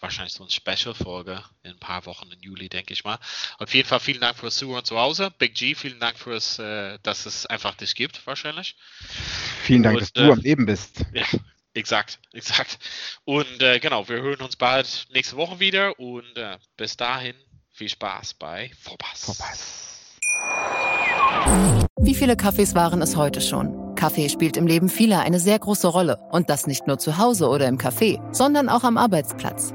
wahrscheinlich 0.00 0.32
so 0.32 0.44
eine 0.44 0.50
Special-Folge 0.50 1.42
in 1.62 1.72
ein 1.72 1.78
paar 1.78 2.06
Wochen 2.06 2.30
im 2.30 2.40
Juli, 2.40 2.68
denke 2.68 2.92
ich 2.92 3.04
mal. 3.04 3.18
Auf 3.58 3.74
jeden 3.74 3.88
Fall 3.88 4.00
vielen 4.00 4.20
Dank 4.20 4.38
fürs 4.38 4.56
Zuhören 4.56 4.84
zu 4.84 4.98
Hause. 4.98 5.32
Big 5.38 5.54
G, 5.54 5.74
vielen 5.74 6.00
Dank 6.00 6.18
fürs, 6.18 6.58
äh, 6.58 6.98
dass 7.02 7.26
es 7.26 7.46
einfach 7.46 7.74
dich 7.74 7.94
gibt, 7.94 8.26
wahrscheinlich. 8.26 8.76
Vielen 9.62 9.82
Dank, 9.82 9.96
und, 9.96 10.02
dass 10.02 10.12
du 10.12 10.22
äh, 10.22 10.32
am 10.32 10.40
Leben 10.40 10.66
bist. 10.66 11.04
Ja, 11.12 11.26
exakt, 11.74 12.20
exakt. 12.32 12.78
Und 13.24 13.62
äh, 13.62 13.80
genau, 13.80 14.08
wir 14.08 14.22
hören 14.22 14.40
uns 14.40 14.56
bald 14.56 15.06
nächste 15.12 15.36
Woche 15.36 15.60
wieder 15.60 15.98
und 15.98 16.36
äh, 16.36 16.58
bis 16.76 16.96
dahin 16.96 17.34
viel 17.70 17.88
Spaß 17.88 18.34
bei 18.34 18.70
Vorpass. 18.80 19.24
Vorpass. 19.24 19.88
Wie 22.00 22.14
viele 22.14 22.36
Kaffees 22.36 22.74
waren 22.74 23.02
es 23.02 23.16
heute 23.16 23.40
schon? 23.40 23.94
Kaffee 23.94 24.28
spielt 24.28 24.56
im 24.56 24.66
Leben 24.66 24.88
vieler 24.88 25.20
eine 25.20 25.40
sehr 25.40 25.58
große 25.58 25.88
Rolle. 25.88 26.18
Und 26.30 26.50
das 26.50 26.66
nicht 26.66 26.86
nur 26.86 26.98
zu 26.98 27.18
Hause 27.18 27.48
oder 27.48 27.66
im 27.66 27.78
Café, 27.78 28.20
sondern 28.32 28.68
auch 28.68 28.84
am 28.84 28.96
Arbeitsplatz. 28.96 29.74